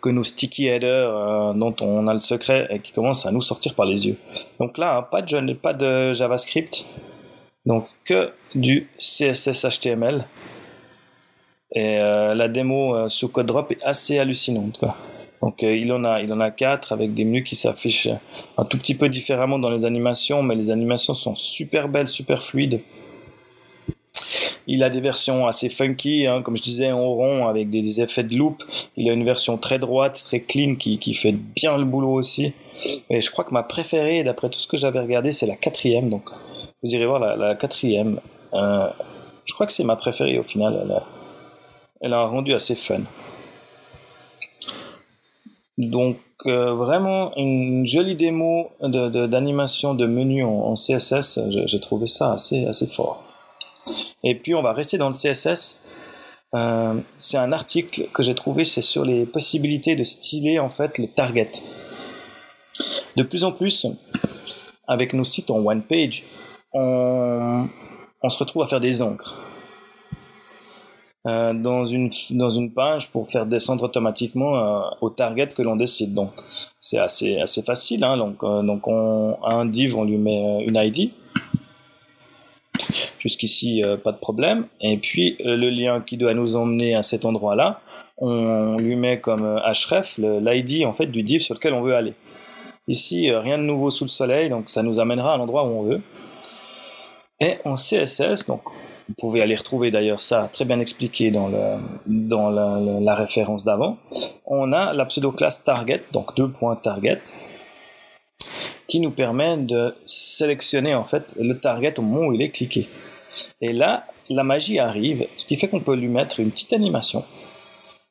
que 0.00 0.08
nos 0.08 0.22
sticky 0.22 0.66
headers 0.66 1.14
euh, 1.14 1.52
dont 1.54 1.74
on 1.80 2.06
a 2.08 2.14
le 2.14 2.20
secret 2.20 2.66
et 2.70 2.78
qui 2.80 2.92
commencent 2.92 3.26
à 3.26 3.30
nous 3.30 3.40
sortir 3.40 3.74
par 3.74 3.86
les 3.86 4.06
yeux. 4.06 4.16
Donc 4.58 4.78
là, 4.78 4.96
hein, 4.96 5.02
pas, 5.02 5.22
de, 5.72 6.12
JavaScript, 6.12 6.86
donc 7.66 7.86
que 8.04 8.32
du 8.54 8.88
CSS 8.98 9.64
HTML. 9.64 10.26
Et 11.72 11.98
euh, 11.98 12.34
la 12.34 12.48
démo 12.48 12.96
euh, 12.96 13.08
sur 13.08 13.30
CodeDrop 13.30 13.70
est 13.70 13.82
assez 13.84 14.18
hallucinante. 14.18 14.80
Donc 15.40 15.62
il 15.62 15.90
en 15.92 16.04
a 16.04 16.20
il 16.20 16.30
en 16.34 16.40
a 16.40 16.50
quatre 16.50 16.92
avec 16.92 17.14
des 17.14 17.24
menus 17.24 17.44
qui 17.44 17.56
s'affichent 17.56 18.10
un 18.58 18.64
tout 18.64 18.76
petit 18.76 18.94
peu 18.94 19.08
différemment 19.08 19.58
dans 19.58 19.70
les 19.70 19.86
animations, 19.86 20.42
mais 20.42 20.54
les 20.54 20.70
animations 20.70 21.14
sont 21.14 21.34
super 21.34 21.88
belles, 21.88 22.08
super 22.08 22.42
fluides. 22.42 22.82
Il 24.66 24.82
a 24.82 24.90
des 24.90 25.00
versions 25.00 25.46
assez 25.46 25.68
funky, 25.68 26.26
hein, 26.26 26.42
comme 26.42 26.56
je 26.56 26.62
disais, 26.62 26.92
en 26.92 27.08
rond, 27.08 27.46
avec 27.46 27.70
des, 27.70 28.00
effets 28.00 28.24
de 28.24 28.36
loop. 28.36 28.62
Il 28.96 29.08
a 29.08 29.12
une 29.12 29.24
version 29.24 29.58
très 29.58 29.78
droite, 29.78 30.22
très 30.24 30.40
clean, 30.40 30.76
qui, 30.76 31.14
fait 31.14 31.32
bien 31.32 31.76
le 31.76 31.84
boulot 31.84 32.12
aussi. 32.12 32.52
Et 33.10 33.20
je 33.20 33.30
crois 33.30 33.44
que 33.44 33.52
ma 33.52 33.62
préférée, 33.62 34.22
d'après 34.22 34.48
tout 34.48 34.58
ce 34.58 34.68
que 34.68 34.76
j'avais 34.76 35.00
regardé, 35.00 35.32
c'est 35.32 35.46
la 35.46 35.56
quatrième. 35.56 36.08
Donc, 36.08 36.30
vous 36.82 36.90
irez 36.90 37.06
voir 37.06 37.20
la, 37.20 37.54
quatrième. 37.54 38.20
Euh, 38.54 38.88
je 39.44 39.54
crois 39.54 39.66
que 39.66 39.72
c'est 39.72 39.84
ma 39.84 39.96
préférée 39.96 40.38
au 40.38 40.44
final. 40.44 40.80
Elle 40.84 40.92
a, 40.92 41.06
elle 42.00 42.12
a 42.12 42.18
un 42.18 42.26
rendu 42.26 42.54
assez 42.54 42.74
fun. 42.74 43.02
Donc 45.78 46.18
euh, 46.46 46.74
vraiment 46.74 47.34
une 47.36 47.86
jolie 47.86 48.16
démo 48.16 48.70
d'animation 48.82 49.94
de, 49.94 50.04
de, 50.04 50.10
menu 50.10 50.44
en, 50.44 50.50
en 50.50 50.74
CSS, 50.74 51.40
j'ai 51.48 51.80
trouvé 51.80 52.06
ça 52.06 52.34
assez, 52.34 52.66
assez 52.66 52.86
fort. 52.86 53.24
Et 54.24 54.34
puis 54.34 54.54
on 54.54 54.62
va 54.62 54.72
rester 54.72 54.98
dans 54.98 55.08
le 55.08 55.14
CSS. 55.14 55.80
Euh, 56.54 57.00
c'est 57.16 57.36
un 57.36 57.52
article 57.52 58.08
que 58.12 58.22
j'ai 58.22 58.34
trouvé, 58.34 58.64
c'est 58.64 58.82
sur 58.82 59.04
les 59.04 59.24
possibilités 59.24 59.94
de 59.94 60.04
styler 60.04 60.58
en 60.58 60.68
fait 60.68 60.98
le 60.98 61.06
target. 61.06 61.50
De 63.16 63.22
plus 63.22 63.44
en 63.44 63.52
plus, 63.52 63.86
avec 64.88 65.14
nos 65.14 65.24
sites 65.24 65.50
en 65.50 65.58
one 65.58 65.82
page, 65.82 66.24
on, 66.72 67.68
se 68.28 68.38
retrouve 68.38 68.62
à 68.62 68.66
faire 68.66 68.80
des 68.80 69.02
encres. 69.02 69.36
Euh, 71.26 71.52
dans 71.52 71.84
une 71.84 72.72
page 72.72 73.10
pour 73.12 73.28
faire 73.28 73.44
descendre 73.44 73.84
automatiquement 73.84 74.56
euh, 74.56 74.80
au 75.02 75.10
target 75.10 75.48
que 75.48 75.60
l'on 75.60 75.76
décide. 75.76 76.14
Donc 76.14 76.32
c'est 76.78 76.98
assez 76.98 77.62
facile. 77.64 78.02
Hein. 78.04 78.16
Donc 78.16 78.42
euh, 78.42 78.62
donc 78.62 78.88
on 78.88 79.36
à 79.44 79.54
un 79.54 79.66
div 79.66 79.98
on 79.98 80.04
lui 80.04 80.16
met 80.16 80.64
une 80.66 80.76
ID 80.76 81.12
Jusqu'ici, 83.18 83.82
euh, 83.84 83.96
pas 83.96 84.12
de 84.12 84.18
problème. 84.18 84.66
Et 84.80 84.98
puis, 84.98 85.36
euh, 85.44 85.56
le 85.56 85.70
lien 85.70 86.00
qui 86.00 86.16
doit 86.16 86.34
nous 86.34 86.56
emmener 86.56 86.94
à 86.94 87.02
cet 87.02 87.24
endroit-là, 87.24 87.80
on 88.18 88.76
lui 88.76 88.96
met 88.96 89.20
comme 89.20 89.44
euh, 89.44 89.72
href 89.72 90.18
l'ID 90.18 90.84
en 90.84 90.92
fait 90.92 91.06
du 91.06 91.22
div 91.22 91.40
sur 91.40 91.54
lequel 91.54 91.74
on 91.74 91.82
veut 91.82 91.94
aller. 91.94 92.14
Ici, 92.88 93.30
rien 93.30 93.58
de 93.58 93.62
nouveau 93.62 93.90
sous 93.90 94.04
le 94.04 94.08
soleil, 94.08 94.48
donc 94.48 94.68
ça 94.68 94.82
nous 94.82 94.98
amènera 94.98 95.34
à 95.34 95.36
l'endroit 95.36 95.64
où 95.64 95.68
on 95.68 95.82
veut. 95.82 96.02
Et 97.40 97.54
en 97.64 97.76
CSS, 97.76 98.46
donc 98.46 98.62
vous 99.08 99.14
pouvez 99.18 99.42
aller 99.42 99.56
retrouver 99.56 99.90
d'ailleurs 99.90 100.20
ça 100.20 100.48
très 100.52 100.64
bien 100.64 100.78
expliqué 100.78 101.30
dans, 101.30 101.48
la 101.48 103.14
référence 103.14 103.64
d'avant. 103.64 103.98
On 104.44 104.72
a 104.72 104.92
la 104.92 105.04
pseudo-classe 105.06 105.64
target, 105.64 106.02
donc 106.12 106.36
deux 106.36 106.50
points 106.50 106.76
target, 106.76 107.22
qui 108.90 108.98
nous 108.98 109.12
permet 109.12 109.56
de 109.56 109.94
sélectionner 110.04 110.96
en 110.96 111.04
fait 111.04 111.36
le 111.38 111.54
target 111.54 111.96
au 111.98 112.02
moment 112.02 112.26
où 112.26 112.32
il 112.32 112.42
est 112.42 112.50
cliqué. 112.50 112.88
Et 113.60 113.72
là, 113.72 114.06
la 114.28 114.42
magie 114.42 114.80
arrive, 114.80 115.26
ce 115.36 115.46
qui 115.46 115.54
fait 115.54 115.68
qu'on 115.68 115.80
peut 115.80 115.94
lui 115.94 116.08
mettre 116.08 116.40
une 116.40 116.50
petite 116.50 116.72
animation 116.72 117.24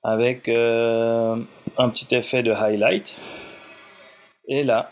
avec 0.04 0.48
euh, 0.48 1.36
un 1.78 1.90
petit 1.90 2.16
effet 2.16 2.44
de 2.44 2.54
highlight. 2.54 3.20
Et 4.48 4.64
là, 4.64 4.92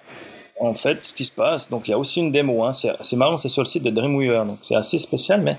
en 0.59 0.73
fait, 0.73 1.01
ce 1.01 1.13
qui 1.13 1.23
se 1.23 1.31
passe, 1.31 1.69
donc 1.69 1.87
il 1.87 1.91
y 1.91 1.93
a 1.93 1.97
aussi 1.97 2.19
une 2.19 2.31
démo, 2.31 2.65
hein, 2.65 2.73
c'est 2.73 3.15
marrant, 3.15 3.37
c'est 3.37 3.47
sur 3.47 3.61
le 3.61 3.67
site 3.67 3.83
de 3.83 3.89
Dreamweaver, 3.89 4.43
donc 4.45 4.57
c'est 4.63 4.75
assez 4.75 4.97
spécial, 4.97 5.41
mais 5.41 5.57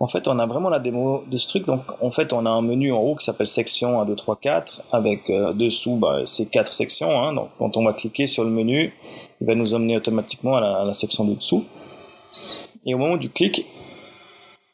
en 0.00 0.06
fait, 0.06 0.28
on 0.28 0.38
a 0.38 0.46
vraiment 0.46 0.70
la 0.70 0.78
démo 0.78 1.24
de 1.26 1.36
ce 1.36 1.48
truc. 1.48 1.66
Donc, 1.66 1.82
en 2.00 2.10
fait, 2.10 2.32
on 2.32 2.46
a 2.46 2.50
un 2.50 2.62
menu 2.62 2.92
en 2.92 3.00
haut 3.00 3.16
qui 3.16 3.24
s'appelle 3.24 3.48
section 3.48 4.00
1, 4.00 4.04
2, 4.04 4.14
3, 4.14 4.36
4, 4.36 4.82
avec 4.92 5.28
euh, 5.30 5.52
dessous 5.52 5.96
bah, 5.96 6.22
ces 6.24 6.46
quatre 6.46 6.72
sections. 6.72 7.20
Hein. 7.20 7.32
Donc, 7.34 7.48
quand 7.58 7.76
on 7.76 7.84
va 7.84 7.92
cliquer 7.92 8.26
sur 8.26 8.44
le 8.44 8.50
menu, 8.50 8.94
il 9.40 9.46
va 9.46 9.54
nous 9.54 9.74
emmener 9.74 9.96
automatiquement 9.96 10.56
à 10.56 10.84
la, 10.84 10.94
section 10.94 11.24
du 11.24 11.34
dessous. 11.34 11.64
Et 12.86 12.94
au 12.94 12.98
moment 12.98 13.16
du 13.16 13.28
clic, 13.30 13.66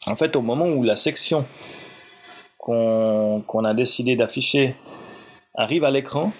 en 0.07 0.17
fait, 0.17 0.37
au 0.37 0.43
moment 0.43 0.67
où 0.67 0.83
la 0.83 0.97
section 0.97 1.47
qu'on 2.59 3.65
a 3.65 3.75
décidé 3.75 4.17
d'afficher 4.17 4.77
arrive 5.55 5.85
à 5.85 5.91
l'écran, 5.91 6.33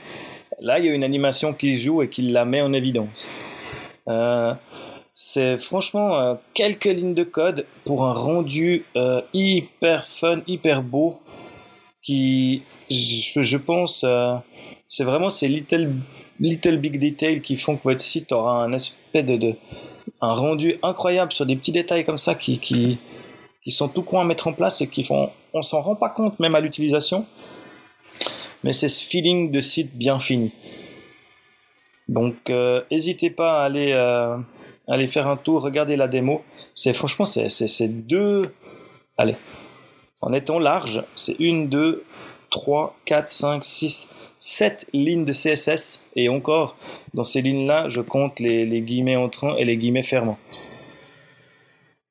là, 0.61 0.79
il 0.79 0.85
y 0.85 0.89
a 0.91 0.93
une 0.93 1.05
animation 1.05 1.55
qui 1.55 1.77
joue 1.77 2.03
et 2.03 2.11
qui 2.11 2.23
la 2.23 2.45
met 2.45 2.61
en 2.61 2.75
évidence. 2.75 3.29
Euh, 4.09 4.55
c'est 5.17 5.59
franchement 5.59 6.19
euh, 6.19 6.35
quelques 6.55 6.87
lignes 6.87 7.15
de 7.15 7.23
code 7.23 7.67
pour 7.85 8.05
un 8.05 8.13
rendu 8.13 8.85
euh, 8.97 9.23
hyper 9.33 10.05
fun, 10.05 10.43
hyper 10.49 10.83
beau, 10.83 11.21
qui, 12.03 12.65
je, 12.91 13.57
pense, 13.57 14.03
euh, 14.05 14.35
c'est 14.89 15.05
vraiment 15.05 15.31
ces 15.31 15.47
little, 15.47 15.95
little 16.41 16.79
big 16.79 16.99
details 16.99 17.41
qui 17.41 17.55
font 17.55 17.77
que 17.77 17.85
votre 17.85 18.01
site 18.01 18.33
aura 18.33 18.65
un 18.65 18.73
aspect 18.73 19.23
de, 19.23 19.55
un 20.21 20.35
rendu 20.35 20.75
incroyable 20.83 21.33
sur 21.33 21.47
des 21.47 21.55
petits 21.55 21.73
détails 21.73 22.03
comme 22.03 22.19
ça 22.19 22.35
qui, 22.35 22.59
qui, 22.59 22.99
qui 23.63 23.71
sont 23.71 23.89
tout 23.89 24.03
coin 24.03 24.23
à 24.23 24.25
mettre 24.25 24.49
en 24.49 24.53
place 24.53 24.81
et 24.81 24.89
qui 24.89 25.05
font, 25.05 25.31
on 25.55 25.63
s'en 25.63 25.81
rend 25.81 25.95
pas 25.95 26.11
compte 26.11 26.41
même 26.41 26.57
à 26.57 26.61
l'utilisation, 26.61 27.25
mais 28.65 28.73
c'est 28.73 28.89
ce 28.89 29.03
feeling 29.07 29.53
de 29.53 29.61
site 29.61 29.97
bien 29.97 30.19
fini. 30.19 30.53
Donc, 32.09 32.51
n'hésitez 32.91 33.31
pas 33.31 33.63
à 33.63 33.65
aller 33.65 33.95
allez 34.89 35.07
faire 35.07 35.27
un 35.27 35.37
tour, 35.37 35.63
regardez 35.63 35.97
la 35.97 36.09
démo. 36.09 36.43
C'est 36.75 36.93
franchement, 36.93 37.25
c'est 37.25 37.89
deux. 37.89 38.55
Allez, 39.17 39.37
en 40.21 40.33
étant 40.33 40.59
large, 40.59 41.05
c'est 41.15 41.37
une, 41.39 41.69
deux, 41.69 42.05
trois, 42.51 42.97
quatre, 43.05 43.31
cinq, 43.31 43.65
six, 43.65 44.09
sept 44.39 44.87
lignes 44.93 45.25
de 45.25 45.33
CSS. 45.33 46.03
Et 46.17 46.29
encore, 46.29 46.77
dans 47.15 47.25
ces 47.25 47.43
lignes-là, 47.43 47.89
je 47.89 48.01
compte 48.01 48.41
les, 48.41 48.67
les 48.67 48.81
guillemets 48.81 49.17
entrants 49.17 49.57
et 49.57 49.65
les 49.65 49.77
guillemets 49.77 50.03
fermants. 50.03 50.39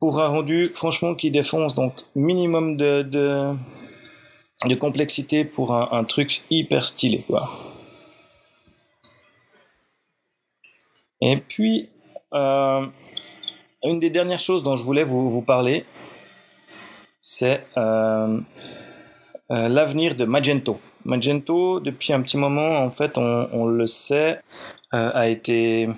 Pour 0.04 0.20
un 0.20 0.28
rendu, 0.28 0.66
franchement, 0.66 1.16
qui 1.16 1.32
défonce, 1.32 1.76
donc 1.76 1.94
minimum 2.14 2.76
de, 2.76 3.56
complexité 4.78 5.46
pour 5.46 5.74
un, 5.74 6.04
truc 6.04 6.44
hyper 6.50 6.84
stylé. 6.84 7.26
Et 11.22 11.38
puis, 11.38 11.90
euh, 12.34 12.86
une 13.84 14.00
des 14.00 14.10
dernières 14.10 14.40
choses 14.40 14.64
dont 14.64 14.76
je 14.76 14.84
voulais 14.84 15.04
vous, 15.04 15.42
parler, 15.42 15.86
c'est 17.20 17.66
euh, 17.78 18.40
euh, 19.52 19.70
l'avenir 19.70 20.16
de 20.16 20.26
Magento. 20.26 20.80
Magento, 21.06 21.80
depuis 21.82 22.14
un 22.14 22.22
petit 22.22 22.38
moment, 22.38 22.78
en 22.80 22.90
fait, 22.90 23.18
on, 23.18 23.66
le 23.66 23.86
sait, 23.88 24.40
a 24.92 25.28
été 25.28 25.90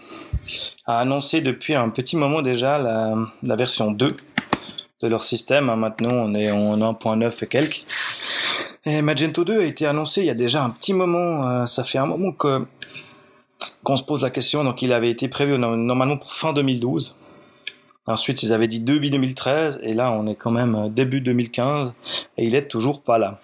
a 0.88 1.00
annoncé 1.00 1.42
depuis 1.42 1.76
un 1.76 1.90
petit 1.90 2.16
moment 2.18 2.42
déjà 2.42 2.80
la, 2.80 3.14
la 3.44 3.56
version 3.56 3.92
2 3.92 4.16
de 5.02 5.08
leur 5.08 5.24
système. 5.24 5.70
Hein, 5.70 5.76
maintenant, 5.76 6.14
on 6.14 6.34
est 6.34 6.50
en 6.50 6.78
1.9 6.78 7.44
et 7.44 7.48
quelques. 7.48 7.86
Et 8.86 9.02
Magento 9.04 9.44
2 9.44 9.60
a 9.60 9.64
été 9.66 9.86
annoncé 9.86 10.22
il 10.22 10.28
y 10.28 10.32
a 10.32 10.36
déjà 10.36 10.64
un 10.64 10.72
petit 10.72 10.94
moment. 10.94 11.68
ça 11.68 11.84
fait 11.84 12.00
un 12.00 12.08
moment 12.08 12.32
que 12.32 12.66
qu'on 13.86 13.96
se 13.96 14.04
pose 14.04 14.24
la 14.24 14.32
question, 14.32 14.64
donc 14.64 14.82
il 14.82 14.92
avait 14.92 15.12
été 15.12 15.28
prévu 15.30 15.58
normalement 15.58 16.18
pour 16.18 16.34
fin 16.34 16.52
2012. 16.52 17.18
Ensuite, 18.08 18.44
ils 18.44 18.52
avaient 18.52 18.68
dit 18.68 18.82
début 18.82 19.10
2013, 19.10 19.80
et 19.84 19.94
là, 19.94 20.12
on 20.12 20.28
est 20.28 20.36
quand 20.36 20.52
même 20.52 20.76
euh, 20.76 20.90
début 20.90 21.22
2015, 21.22 21.94
et 22.38 22.46
il 22.46 22.56
est 22.56 22.68
toujours 22.68 23.02
pas 23.02 23.18
là. 23.18 23.38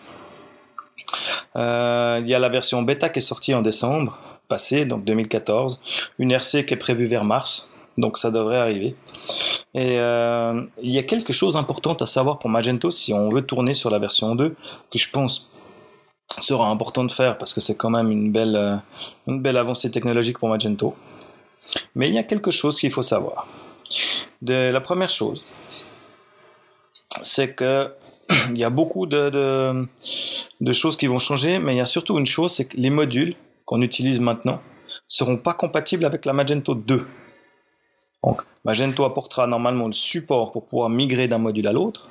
Euh, 1.56 2.19
il 2.21 2.27
y 2.27 2.34
a 2.34 2.39
la 2.39 2.49
version 2.49 2.82
bêta 2.82 3.10
qui 3.10 3.19
est 3.19 3.21
sortie 3.21 3.54
en 3.54 3.62
décembre 3.62 4.17
passé, 4.47 4.86
donc 4.86 5.06
2014, 5.06 5.82
une 6.19 6.32
RC 6.32 6.65
qui 6.65 6.73
est 6.73 6.77
prévue 6.77 7.06
vers 7.06 7.23
mars, 7.23 7.69
donc 7.97 8.17
ça 8.17 8.32
devrait 8.32 8.58
arriver. 8.58 8.95
Et 9.73 9.99
euh, 9.99 10.63
il 10.82 10.91
y 10.91 10.97
a 10.97 11.04
quelque 11.04 11.34
chose 11.34 11.54
d'important 11.54 11.93
à 11.93 12.06
savoir 12.06 12.39
pour 12.39 12.49
Magento 12.49 12.91
si 12.91 13.13
on 13.13 13.30
veut 13.30 13.43
tourner 13.43 13.73
sur 13.73 13.89
la 13.89 13.99
version 13.99 14.36
2, 14.36 14.49
que 14.49 14.99
je 14.99 15.10
pense 15.10 15.51
sera 16.39 16.67
important 16.70 17.04
de 17.04 17.12
faire 17.12 17.38
parce 17.38 17.54
que 17.54 17.62
c'est 17.62 17.76
quand 17.76 17.89
même 17.89 18.10
une 18.12 18.32
belle, 18.32 18.56
euh, 18.56 18.78
une 19.28 19.41
belle 19.41 19.58
avancée 19.58 19.91
technologique 19.91 20.39
pour 20.39 20.50
Magento. 20.50 20.96
Mais 21.96 22.10
il 22.10 22.15
y 22.15 22.17
a 22.17 22.24
quelque 22.24 22.52
chose 22.52 22.80
qu'il 22.80 22.91
faut 22.91 23.02
savoir. 23.02 23.48
La 24.41 24.82
première 24.82 25.10
chose, 25.10 25.44
c'est 27.22 27.54
que 27.54 27.94
il 28.50 28.58
y 28.58 28.63
a 28.63 28.70
beaucoup 28.70 29.06
de, 29.06 29.30
de, 29.30 29.88
de, 30.62 30.72
choses 30.72 30.98
qui 30.98 31.08
vont 31.08 31.20
changer, 31.20 31.60
mais 31.60 31.76
il 31.76 31.78
y 31.78 31.82
a 31.82 31.86
surtout 31.86 32.17
une 32.17 32.26
chose, 32.26 32.54
c'est 32.54 32.65
que 32.65 32.78
les 32.78 32.89
modules 32.89 33.36
qu'on 33.65 33.82
utilise 33.82 34.20
maintenant 34.20 34.62
seront 35.08 35.38
pas 35.38 35.54
compatibles 35.54 36.06
avec 36.06 36.26
la 36.26 36.34
Magento 36.34 36.76
2. 36.76 37.06
Donc, 38.24 38.44
Magento 38.63 39.04
apportera 39.04 39.48
normalement 39.48 39.88
le 39.88 39.94
support 39.94 40.52
pour 40.52 40.65
pouvoir 40.65 40.89
migrer 40.89 41.28
d'un 41.28 41.39
module 41.39 41.67
à 41.67 41.74
l'autre. 41.74 42.08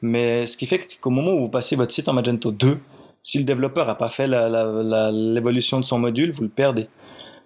Mais 0.00 0.46
ce 0.46 0.56
qui 0.56 0.66
fait 0.66 0.80
qu'au 1.00 1.10
moment 1.10 1.32
où 1.32 1.40
vous 1.40 1.50
passez 1.50 1.76
votre 1.76 1.92
site 1.92 2.08
en 2.08 2.14
Magento 2.14 2.50
2, 2.50 2.78
Si 3.22 3.38
le 3.38 3.44
développeur 3.44 3.86
n'a 3.86 3.94
pas 3.94 4.08
fait 4.08 4.26
l'évolution 4.26 5.78
de 5.78 5.84
son 5.84 5.98
module, 5.98 6.32
vous 6.32 6.42
le 6.42 6.48
perdez. 6.48 6.88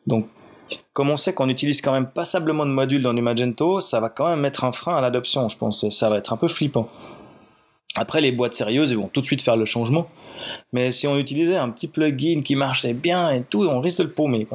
Donc, 0.06 0.28
comme 0.94 1.10
on 1.10 1.16
sait 1.16 1.34
qu'on 1.34 1.48
utilise 1.48 1.82
quand 1.82 1.92
même 1.92 2.08
passablement 2.08 2.64
de 2.64 2.70
modules 2.70 3.02
dans 3.02 3.14
du 3.14 3.20
Magento, 3.20 3.80
ça 3.80 4.00
va 4.00 4.08
quand 4.08 4.28
même 4.28 4.40
mettre 4.40 4.64
un 4.64 4.72
frein 4.72 4.96
à 4.96 5.00
l'adoption, 5.00 5.48
je 5.48 5.56
pense. 5.56 5.88
Ça 5.90 6.08
va 6.08 6.16
être 6.16 6.32
un 6.32 6.36
peu 6.36 6.48
flippant. 6.48 6.88
Après, 7.94 8.20
les 8.20 8.32
boîtes 8.32 8.54
sérieuses, 8.54 8.94
vont 8.94 9.08
tout 9.08 9.20
de 9.20 9.26
suite 9.26 9.42
faire 9.42 9.56
le 9.56 9.64
changement. 9.64 10.08
Mais 10.72 10.90
si 10.90 11.06
on 11.06 11.18
utilisait 11.18 11.56
un 11.56 11.70
petit 11.70 11.88
plugin 11.88 12.42
qui 12.42 12.54
marchait 12.54 12.92
bien 12.92 13.30
et 13.30 13.42
tout, 13.42 13.66
on 13.66 13.80
risque 13.80 13.98
de 13.98 14.04
le 14.04 14.12
paumer. 14.12 14.46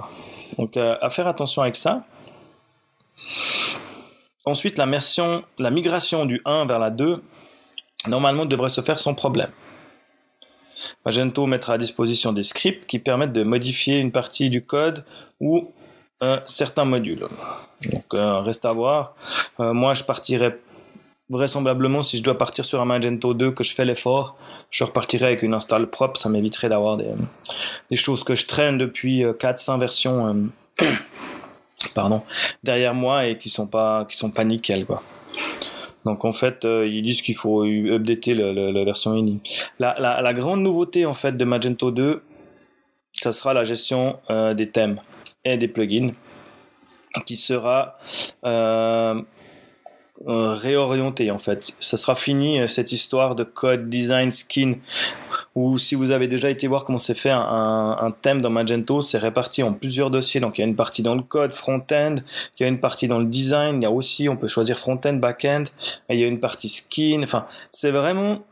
Donc, 0.58 0.78
euh, 0.78 0.96
à 1.02 1.10
faire 1.10 1.28
attention 1.28 1.62
avec 1.62 1.76
ça. 1.76 2.04
Ensuite, 4.46 4.78
la, 4.78 4.88
la 5.60 5.72
migration 5.72 6.26
du 6.26 6.42
1 6.46 6.66
vers 6.66 6.80
la 6.80 6.90
2, 6.90 7.22
normalement, 8.08 8.46
devrait 8.46 8.70
se 8.70 8.82
faire 8.82 9.00
sans 9.00 9.14
problème. 9.14 9.52
Magento 11.06 11.46
mettra 11.46 11.74
à 11.74 11.78
disposition 11.78 12.34
des 12.34 12.44
scripts 12.44 12.86
qui 12.88 13.00
permettent 13.00 13.34
de 13.34 13.44
modifier 13.44 13.98
une 13.98 14.12
partie 14.12 14.50
du 14.50 14.62
code 14.62 15.04
ou 15.40 15.72
certains 16.46 16.86
modules. 16.86 17.28
Donc, 17.92 18.06
euh, 18.14 18.40
reste 18.42 18.66
à 18.66 18.74
voir. 18.74 19.16
Euh, 19.60 19.74
moi, 19.74 19.94
je 19.94 20.04
partirai 20.04 20.60
vraisemblablement, 21.30 22.02
si 22.02 22.18
je 22.18 22.24
dois 22.24 22.38
partir 22.38 22.66
sur 22.66 22.82
un 22.82 22.86
Magento 22.86 23.34
2, 23.34 23.52
que 23.52 23.64
je 23.64 23.74
fais 23.74 23.86
l'effort, 23.86 24.36
je 24.70 24.84
repartirai 24.84 25.28
avec 25.28 25.44
une 25.44 25.54
install 25.54 25.88
propre. 25.88 26.20
Ça 26.20 26.30
m'éviterait 26.30 26.70
d'avoir 26.70 26.98
des, 26.98 27.96
choses 27.96 28.24
que 28.24 28.36
je 28.36 28.46
traîne 28.46 28.78
depuis 28.78 29.24
4-5 29.24 29.76
euh, 29.76 29.78
versions 29.78 30.52
pardon, 31.96 32.22
derrière 32.64 32.94
moi 32.94 33.26
et 33.26 33.38
qui 33.38 33.50
sont 33.50 33.68
pas, 33.68 34.06
qui 34.06 34.18
sont 34.18 34.30
pas 34.30 34.44
quoi. 34.86 35.02
Donc 36.06 36.26
en 36.26 36.32
fait, 36.32 36.64
ils 36.64 37.02
disent 37.02 37.22
qu'il 37.22 37.36
faut 37.36 37.64
updater 37.64 38.34
la 38.34 38.84
version 38.84 39.16
ini. 39.16 39.40
La, 39.80 40.34
grande 40.34 40.62
nouveauté 40.62 41.06
en 41.06 41.14
fait 41.14 41.38
de 41.38 41.46
Magento 41.46 41.92
2, 41.92 42.24
ça 43.12 43.34
sera 43.34 43.54
la 43.54 43.64
gestion 43.64 44.18
des 44.30 44.70
thèmes 44.70 45.00
et 45.46 45.58
des 45.58 45.68
plugins 45.68 46.12
qui 47.26 47.38
sera 47.38 47.98
euh, 48.46 49.22
euh, 50.28 50.54
réorienté 50.54 51.32
en 51.32 51.40
fait. 51.40 51.72
Ça 51.80 51.98
sera 51.98 52.16
fini 52.16 52.60
euh, 52.60 52.68
cette 52.68 52.92
histoire 52.92 53.36
de 53.36 53.44
code 53.44 53.90
design 53.90 54.32
skin 54.32 54.76
ou 55.56 55.78
si 55.78 55.96
vous 55.96 56.12
avez 56.12 56.28
déjà 56.28 56.50
été 56.50 56.68
voir 56.68 56.84
comment 56.86 56.98
c'est 56.98 57.18
fait 57.18 57.32
un, 57.32 58.14
thème 58.22 58.42
dans 58.42 58.50
Magento, 58.50 59.02
c'est 59.02 59.18
réparti 59.18 59.64
en 59.64 59.74
plusieurs 59.74 60.10
dossiers. 60.10 60.40
Donc 60.40 60.58
il 60.58 60.62
y 60.62 60.64
a 60.64 60.68
une 60.68 60.76
partie 60.76 61.02
dans 61.02 61.16
le 61.16 61.24
code 61.24 61.52
front-end, 61.52 62.16
il 62.58 62.64
y 62.64 62.66
a 62.66 62.68
une 62.68 62.80
partie 62.80 63.08
dans 63.08 63.20
le 63.20 63.26
design, 63.26 63.82
il 63.82 63.84
y 63.84 63.86
a 63.86 63.92
aussi, 63.92 64.30
on 64.30 64.38
peut 64.38 64.48
choisir 64.48 64.80
front-end, 64.80 65.14
back-end, 65.14 65.64
il 66.10 66.20
y 66.20 66.24
a 66.24 66.28
une 66.28 66.40
partie 66.40 66.70
skin. 66.70 67.22
Enfin, 67.24 67.46
c'est 67.72 67.92
vraiment 67.92 68.44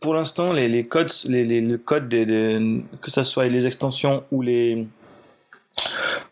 pour 0.00 0.14
l'instant 0.14 0.52
les, 0.52 0.84
codes, 0.84 1.12
le 1.26 1.76
code 1.76 2.08
que 2.08 3.10
ce 3.10 3.22
soit 3.22 3.46
les 3.46 3.66
extensions 3.66 4.24
ou 4.30 4.42
les 4.42 4.86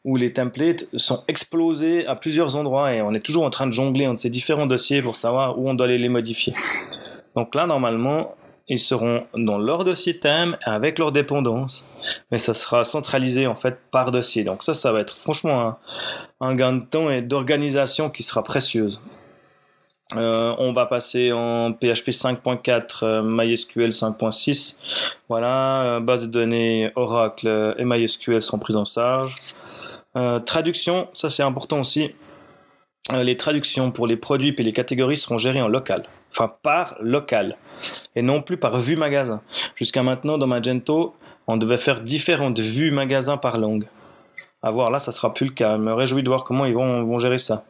où 0.04 0.16
les 0.16 0.32
templates 0.32 0.86
sont 0.94 1.24
explosés 1.28 2.06
à 2.06 2.16
plusieurs 2.16 2.56
endroits 2.56 2.94
et 2.94 3.02
on 3.02 3.12
est 3.12 3.20
toujours 3.20 3.44
en 3.44 3.50
train 3.50 3.66
de 3.66 3.72
jongler 3.72 4.06
entre 4.06 4.20
ces 4.20 4.30
différents 4.30 4.66
dossiers 4.66 5.02
pour 5.02 5.16
savoir 5.16 5.58
où 5.58 5.68
on 5.68 5.74
doit 5.74 5.86
aller 5.86 5.98
les 5.98 6.08
modifier. 6.08 6.54
Donc 7.34 7.54
là, 7.54 7.66
normalement, 7.66 8.34
ils 8.70 8.78
seront 8.78 9.26
dans 9.34 9.58
leur 9.58 9.84
dossier 9.84 10.18
thème 10.18 10.56
avec 10.62 10.98
leurs 10.98 11.12
dépendances, 11.12 11.84
mais 12.30 12.38
ça 12.38 12.54
sera 12.54 12.84
centralisé 12.84 13.46
en 13.46 13.56
fait 13.56 13.78
par 13.90 14.12
dossier. 14.12 14.44
Donc 14.44 14.62
ça, 14.62 14.74
ça 14.74 14.92
va 14.92 15.00
être 15.00 15.16
franchement 15.16 15.60
un, 15.60 15.78
un 16.40 16.54
gain 16.54 16.72
de 16.74 16.84
temps 16.84 17.10
et 17.10 17.20
d'organisation 17.20 18.08
qui 18.10 18.22
sera 18.22 18.42
précieuse. 18.44 19.00
Euh, 20.16 20.54
on 20.58 20.72
va 20.72 20.86
passer 20.86 21.32
en 21.32 21.72
PHP 21.72 22.10
5.4, 22.10 23.04
euh, 23.04 23.22
MySQL 23.22 23.90
5.6. 23.90 24.76
Voilà, 25.28 25.82
euh, 25.82 26.00
base 26.00 26.22
de 26.22 26.26
données 26.26 26.90
Oracle 26.96 27.74
et 27.76 27.84
MySQL 27.84 28.42
sont 28.42 28.58
prises 28.58 28.76
en 28.76 28.84
charge. 28.84 29.34
traduction, 30.46 31.08
ça 31.12 31.28
c'est 31.28 31.42
important 31.42 31.80
aussi. 31.80 32.14
Les 33.12 33.36
traductions 33.36 33.90
pour 33.90 34.06
les 34.06 34.16
produits 34.16 34.54
et 34.56 34.62
les 34.62 34.72
catégories 34.72 35.16
seront 35.16 35.38
gérées 35.38 35.62
en 35.62 35.68
local, 35.68 36.04
enfin 36.32 36.52
par 36.62 36.96
local, 37.00 37.56
et 38.14 38.22
non 38.22 38.42
plus 38.42 38.56
par 38.56 38.78
vue 38.78 38.96
magasin. 38.96 39.40
Jusqu'à 39.76 40.02
maintenant, 40.02 40.38
dans 40.38 40.46
Magento, 40.46 41.14
on 41.46 41.56
devait 41.56 41.76
faire 41.76 42.00
différentes 42.00 42.60
vues 42.60 42.90
magasin 42.90 43.36
par 43.36 43.58
langue. 43.58 43.86
À 44.62 44.70
voir 44.70 44.90
là, 44.90 44.98
ça 44.98 45.12
sera 45.12 45.32
plus 45.32 45.46
le 45.46 45.52
cas. 45.52 45.76
Je 45.76 45.82
me 45.82 45.94
réjouis 45.94 46.22
de 46.22 46.28
voir 46.28 46.44
comment 46.44 46.66
ils 46.66 46.74
vont 46.74 47.18
gérer 47.18 47.38
ça. 47.38 47.64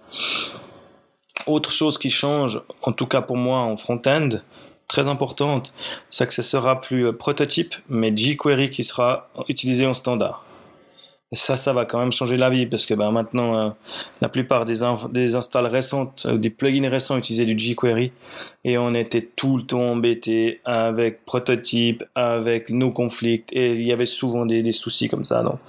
Autre 1.47 1.71
chose 1.71 1.97
qui 1.97 2.11
change, 2.11 2.61
en 2.83 2.93
tout 2.93 3.07
cas 3.07 3.23
pour 3.23 3.37
moi 3.37 3.61
en 3.61 3.77
front-end, 3.77 4.29
très 4.89 5.07
importante, 5.07 5.73
c'est 6.11 6.27
que 6.27 6.35
ce 6.35 6.43
sera 6.43 6.81
plus 6.81 7.07
euh, 7.07 7.13
prototype, 7.13 7.77
mais 7.89 8.15
jQuery 8.15 8.71
qui 8.71 8.85
sera 8.85 9.29
utilisé 9.49 9.87
en 9.87 9.95
standard. 9.95 10.45
Ça, 11.33 11.57
ça 11.57 11.73
va 11.73 11.85
quand 11.85 12.01
même 12.01 12.11
changer 12.11 12.37
la 12.37 12.51
vie 12.51 12.67
parce 12.67 12.87
que 12.87 12.95
ben, 12.95 13.13
maintenant, 13.13 13.57
euh, 13.57 13.71
la 14.21 14.29
plupart 14.29 14.65
des, 14.65 14.81
des 15.13 15.37
installs 15.37 15.67
récentes, 15.67 16.27
euh, 16.27 16.37
des 16.37 16.51
plugins 16.51 16.89
récents 16.89 17.17
utilisaient 17.17 17.45
du 17.45 17.57
jQuery 17.57 18.11
et 18.65 18.79
on 18.79 18.95
était 18.95 19.23
tout 19.23 19.57
le 19.57 19.63
temps 19.63 19.93
embêté 19.93 20.61
avec 20.65 21.25
prototype, 21.25 22.03
avec 22.17 22.71
nos 22.71 22.91
conflits 22.91 23.45
et 23.53 23.71
il 23.73 23.83
y 23.83 23.93
avait 23.93 24.07
souvent 24.07 24.45
des, 24.45 24.63
des, 24.63 24.73
soucis 24.73 25.07
comme 25.07 25.25
ça. 25.25 25.45
Donc 25.45 25.61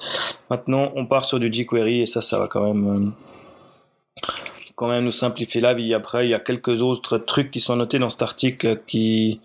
maintenant, 0.50 0.91
on 0.95 1.06
part 1.06 1.26
sur 1.26 1.39
du 1.39 1.54
jQuery 1.54 2.02
et 2.02 2.06
ça, 2.08 2.21
ça 2.21 2.39
va 2.39 2.47
quand 2.47 2.65
même 2.65 3.13
quand 4.76 4.88
même 4.88 5.04
nous 5.04 5.12
simplifier 5.12 5.62
la 5.62 5.76
vie. 5.76 5.93
Après, 5.93 6.26
il 6.26 6.32
y 6.32 6.34
a 6.34 6.39
quelques 6.39 6.82
autres 6.82 7.19
trucs 7.19 7.52
qui 7.52 7.60
sont 7.60 7.76
notés 7.76 8.00
dans 8.00 8.10
cet 8.10 8.24
article 8.24 8.80
qui, 8.88 9.39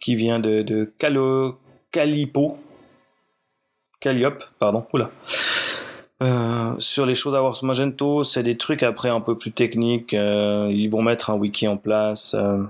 qui 0.00 0.14
vient 0.14 0.38
de, 0.38 0.62
de 0.62 0.90
Calo, 0.96 1.58
Calipo, 1.92 2.56
Calliope, 4.00 4.42
pardon, 4.58 4.86
oula. 4.94 5.10
Euh, 6.22 6.74
sur 6.78 7.06
les 7.06 7.14
choses 7.14 7.34
à 7.34 7.40
voir 7.40 7.56
sur 7.56 7.66
Magento, 7.66 8.24
c'est 8.24 8.42
des 8.42 8.58
trucs 8.58 8.82
après 8.82 9.08
un 9.08 9.20
peu 9.20 9.38
plus 9.38 9.52
techniques. 9.52 10.12
Euh, 10.12 10.68
ils 10.70 10.88
vont 10.88 11.02
mettre 11.02 11.30
un 11.30 11.34
wiki 11.34 11.66
en 11.66 11.78
place. 11.78 12.34
Euh. 12.34 12.62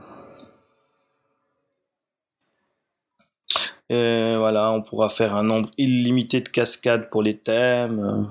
Et 3.89 4.37
voilà, 4.39 4.71
on 4.71 4.83
pourra 4.83 5.11
faire 5.11 5.35
un 5.35 5.43
nombre 5.43 5.69
illimité 5.77 6.41
de 6.41 6.49
cascades 6.49 7.11
pour 7.11 7.23
les 7.23 7.37
thèmes 7.37 8.29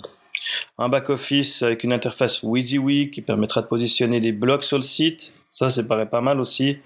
un 0.78 0.88
back-office 0.88 1.64
avec 1.64 1.84
une 1.84 1.92
interface 1.92 2.44
WYSIWYG 2.44 3.12
qui 3.12 3.22
permettra 3.22 3.62
de 3.62 3.68
positionner 3.68 4.22
des 4.22 4.32
blocs 4.32 4.64
sur 4.64 4.78
le 4.78 4.84
site. 4.84 5.34
Ça, 5.52 5.70
ça 5.70 5.84
paraît 5.84 6.10
pas 6.10 6.22
mal 6.22 6.40
aussi. 6.40 6.78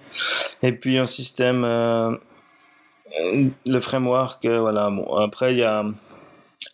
Et 0.64 0.72
puis 0.72 0.98
un 0.98 1.06
système, 1.06 1.62
le 1.62 2.20
framework, 3.80 4.48
voilà. 4.48 4.90
Après, 5.20 5.54
il 5.54 5.60
y 5.60 5.64
a 5.64 5.86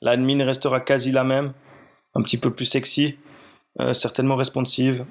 l'admin 0.02 0.43
restera 0.43 0.80
quasi 0.80 1.12
la 1.12 1.23
même, 1.23 1.54
un 2.15 2.21
petit 2.21 2.38
peu 2.38 2.52
plus 2.52 2.65
sexy, 2.65 3.17
euh, 3.80 3.93
certainement 3.93 4.36
responsive. 4.36 5.06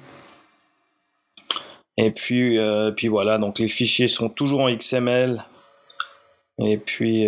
Et 1.97 2.11
puis, 2.11 2.57
puis 2.95 3.09
voilà, 3.09 3.37
donc 3.37 3.59
les 3.59 3.67
fichiers 3.67 4.07
seront 4.07 4.29
toujours 4.29 4.61
en 4.61 4.73
XML. 4.73 5.43
Et 6.59 6.77
puis, 6.77 7.27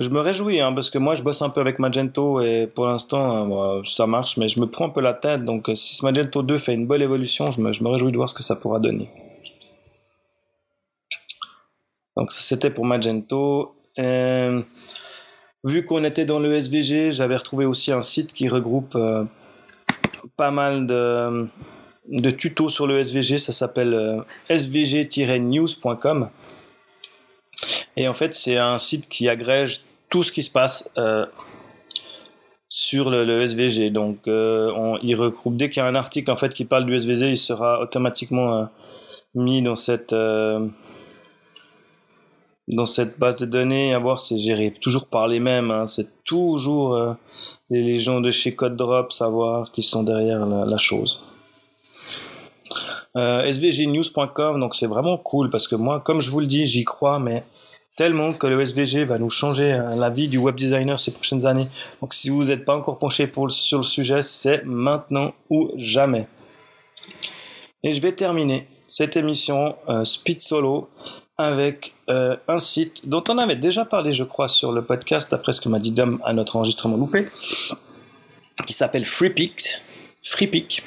je 0.00 0.08
me 0.08 0.18
réjouis 0.18 0.60
hein, 0.60 0.72
parce 0.72 0.88
que 0.88 0.96
moi 0.96 1.14
je 1.14 1.22
bosse 1.22 1.42
un 1.42 1.50
peu 1.50 1.60
avec 1.60 1.78
Magento 1.78 2.40
et 2.40 2.66
pour 2.66 2.86
l'instant 2.86 3.76
euh, 3.76 3.82
ça 3.84 4.06
marche, 4.06 4.38
mais 4.38 4.48
je 4.48 4.58
me 4.58 4.66
prends 4.66 4.86
un 4.86 4.88
peu 4.88 5.02
la 5.02 5.12
tête. 5.12 5.44
Donc 5.44 5.68
euh, 5.68 5.74
si 5.74 6.02
Magento 6.02 6.42
2 6.42 6.56
fait 6.56 6.72
une 6.72 6.86
bonne 6.86 7.02
évolution, 7.02 7.50
je 7.50 7.60
me, 7.60 7.88
réjouis 7.90 8.10
de 8.10 8.16
voir 8.16 8.26
ce 8.26 8.34
que 8.34 8.42
ça 8.42 8.56
pourra 8.56 8.78
donner. 8.78 9.10
Donc 12.16 12.32
ça 12.32 12.40
c'était 12.40 12.70
pour 12.70 12.86
Magento. 12.86 13.74
Euh, 13.98 14.62
vu 15.64 15.84
qu'on 15.84 16.04
était 16.04 16.24
dans 16.24 16.38
le 16.38 16.54
SVG, 16.54 17.12
j'avais 17.12 17.36
retrouvé 17.36 17.64
aussi 17.64 17.92
un 17.92 18.00
site 18.00 18.32
qui 18.32 18.48
regroupe 18.48 18.96
pas 20.36 20.50
mal 20.50 20.86
de, 20.86 22.30
tutos 22.30 22.68
sur 22.68 22.86
le 22.86 23.00
SVG. 23.00 23.38
Ça 23.38 23.52
s'appelle 23.52 24.24
svg-news.com. 24.48 26.30
Et 27.96 28.08
en 28.08 28.14
fait, 28.14 28.34
c'est 28.34 28.56
un 28.56 28.78
site 28.78 29.08
qui 29.08 29.28
agrège 29.28 29.82
tout 30.10 30.22
ce 30.22 30.32
qui 30.32 30.42
se 30.42 30.50
passe 30.50 30.88
euh, 30.98 31.26
sur 32.68 33.10
le, 33.10 33.42
SVG. 33.42 33.90
Donc, 33.90 34.26
euh, 34.26 34.70
on, 34.74 34.98
il 35.02 35.14
regroupe 35.14 35.56
dès 35.56 35.70
qu'il 35.70 35.82
y 35.82 35.86
a 35.86 35.88
un 35.88 35.94
article 35.94 36.30
en 36.30 36.36
fait 36.36 36.52
qui 36.52 36.64
parle 36.64 36.86
du 36.86 36.94
SVG, 36.94 37.30
il 37.30 37.38
sera 37.38 37.80
automatiquement 37.80 38.56
euh, 38.56 38.64
mis 39.34 39.62
dans 39.62 39.76
cette 39.76 40.14
dans 42.74 42.86
cette 42.86 43.18
base 43.18 43.38
de 43.40 43.46
données. 43.46 43.94
À 43.94 43.98
voir, 43.98 44.20
c'est 44.20 44.38
géré 44.38 44.72
toujours 44.72 45.06
par 45.06 45.28
les 45.28 45.40
mêmes. 45.40 45.70
Hein. 45.70 45.86
c'est 45.86 46.24
toujours 46.24 47.16
les, 47.70 47.98
gens 47.98 48.20
de 48.20 48.30
chez 48.30 48.54
CodeDrop, 48.54 49.12
savoir 49.12 49.70
qui 49.72 49.82
sont 49.82 50.02
derrière 50.02 50.46
la, 50.46 50.76
chose. 50.76 51.22
svgnews.com, 53.14 54.60
donc 54.60 54.74
c'est 54.74 54.86
vraiment 54.86 55.18
cool 55.18 55.50
parce 55.50 55.66
que 55.66 55.74
moi, 55.74 56.00
comme 56.00 56.20
je 56.20 56.30
vous 56.30 56.40
le 56.40 56.46
dis, 56.46 56.66
j'y 56.66 56.84
crois, 56.84 57.18
mais 57.18 57.44
tellement 58.00 58.32
que 58.32 58.46
le 58.46 58.58
SVG 58.62 59.04
va 59.04 59.18
nous 59.18 59.28
changer 59.28 59.74
euh, 59.74 59.94
la 59.94 60.08
vie 60.08 60.26
du 60.26 60.38
web 60.38 60.56
designer 60.56 60.98
ces 60.98 61.10
prochaines 61.10 61.44
années. 61.44 61.68
Donc 62.00 62.14
si 62.14 62.30
vous 62.30 62.44
n'êtes 62.44 62.64
pas 62.64 62.74
encore 62.74 62.98
penché 62.98 63.30
sur 63.48 63.76
le 63.76 63.82
sujet, 63.82 64.22
c'est 64.22 64.64
maintenant 64.64 65.34
ou 65.50 65.70
jamais. 65.76 66.26
Et 67.82 67.92
je 67.92 68.00
vais 68.00 68.12
terminer 68.12 68.66
cette 68.88 69.18
émission 69.18 69.76
euh, 69.90 70.04
Speed 70.04 70.40
Solo 70.40 70.88
avec 71.40 71.94
euh, 72.10 72.36
un 72.48 72.58
site 72.58 73.08
dont 73.08 73.24
on 73.28 73.38
avait 73.38 73.56
déjà 73.56 73.86
parlé, 73.86 74.12
je 74.12 74.24
crois, 74.24 74.46
sur 74.46 74.72
le 74.72 74.84
podcast, 74.84 75.30
d'après 75.30 75.52
ce 75.52 75.60
que 75.60 75.70
m'a 75.70 75.78
dit 75.78 75.90
Dom 75.90 76.20
à 76.22 76.34
notre 76.34 76.56
enregistrement 76.56 76.98
loupé, 76.98 77.28
qui 78.66 78.74
s'appelle 78.74 79.06
FreePic. 79.06 79.80
FreePic. 80.22 80.84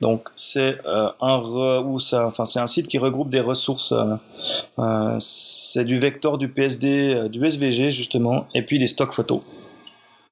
Donc 0.00 0.28
c'est 0.36 0.78
euh, 0.86 1.08
un 1.20 1.40
enfin 1.40 2.44
un 2.56 2.66
site 2.66 2.88
qui 2.88 2.98
regroupe 2.98 3.30
des 3.30 3.40
ressources. 3.40 3.94
Euh, 4.78 5.16
c'est 5.20 5.84
du 5.84 5.98
vector, 5.98 6.36
du 6.36 6.48
PSD, 6.48 7.28
du 7.28 7.44
SVG 7.44 7.90
justement, 7.90 8.46
et 8.54 8.62
puis 8.62 8.78
des 8.78 8.86
stocks 8.88 9.12
photos. 9.12 9.42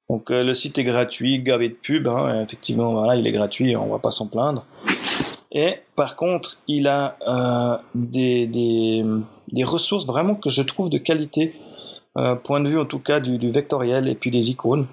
Donc 0.09 0.29
le 0.29 0.53
site 0.53 0.77
est 0.77 0.83
gratuit, 0.83 1.39
gavé 1.39 1.69
de 1.69 1.75
pub. 1.75 2.07
Hein, 2.07 2.41
effectivement, 2.41 2.91
voilà, 2.91 3.15
il 3.15 3.25
est 3.25 3.31
gratuit, 3.31 3.75
on 3.75 3.87
va 3.87 3.99
pas 3.99 4.11
s'en 4.11 4.27
plaindre. 4.27 4.65
Et 5.51 5.81
par 5.95 6.15
contre, 6.15 6.61
il 6.67 6.87
a 6.87 7.81
des, 7.93 8.47
des, 8.47 9.03
des, 9.51 9.63
ressources 9.63 10.05
vraiment 10.05 10.35
que 10.35 10.49
je 10.49 10.61
trouve 10.61 10.89
de 10.89 10.97
qualité, 10.97 11.55
euh, 12.17 12.35
point 12.35 12.61
de 12.61 12.69
vue 12.69 12.79
en 12.79 12.85
tout 12.85 12.99
cas 12.99 13.19
du, 13.19 13.49
vectoriel 13.49 14.07
et 14.07 14.15
puis 14.15 14.31
des 14.31 14.49
icônes. 14.49 14.87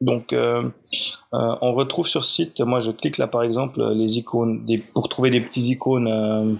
Donc, 0.00 0.32
euh, 0.32 0.68
euh 1.34 1.56
on 1.60 1.72
retrouve 1.74 2.08
sur 2.08 2.24
site, 2.24 2.60
moi 2.60 2.80
je 2.80 2.90
clique 2.90 3.18
là 3.18 3.28
par 3.28 3.44
exemple 3.44 3.80
les 3.92 4.18
icônes, 4.18 4.66
pour 4.94 5.08
trouver 5.08 5.30
des 5.30 5.40
petits 5.40 5.70
icônes 5.70 6.58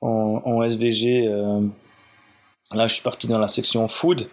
en, 0.00 0.62
SVG. 0.62 1.28
là, 2.74 2.86
je 2.86 2.94
suis 2.94 3.02
parti 3.02 3.28
dans 3.28 3.38
la 3.38 3.48
section 3.48 3.86
food. 3.86 4.28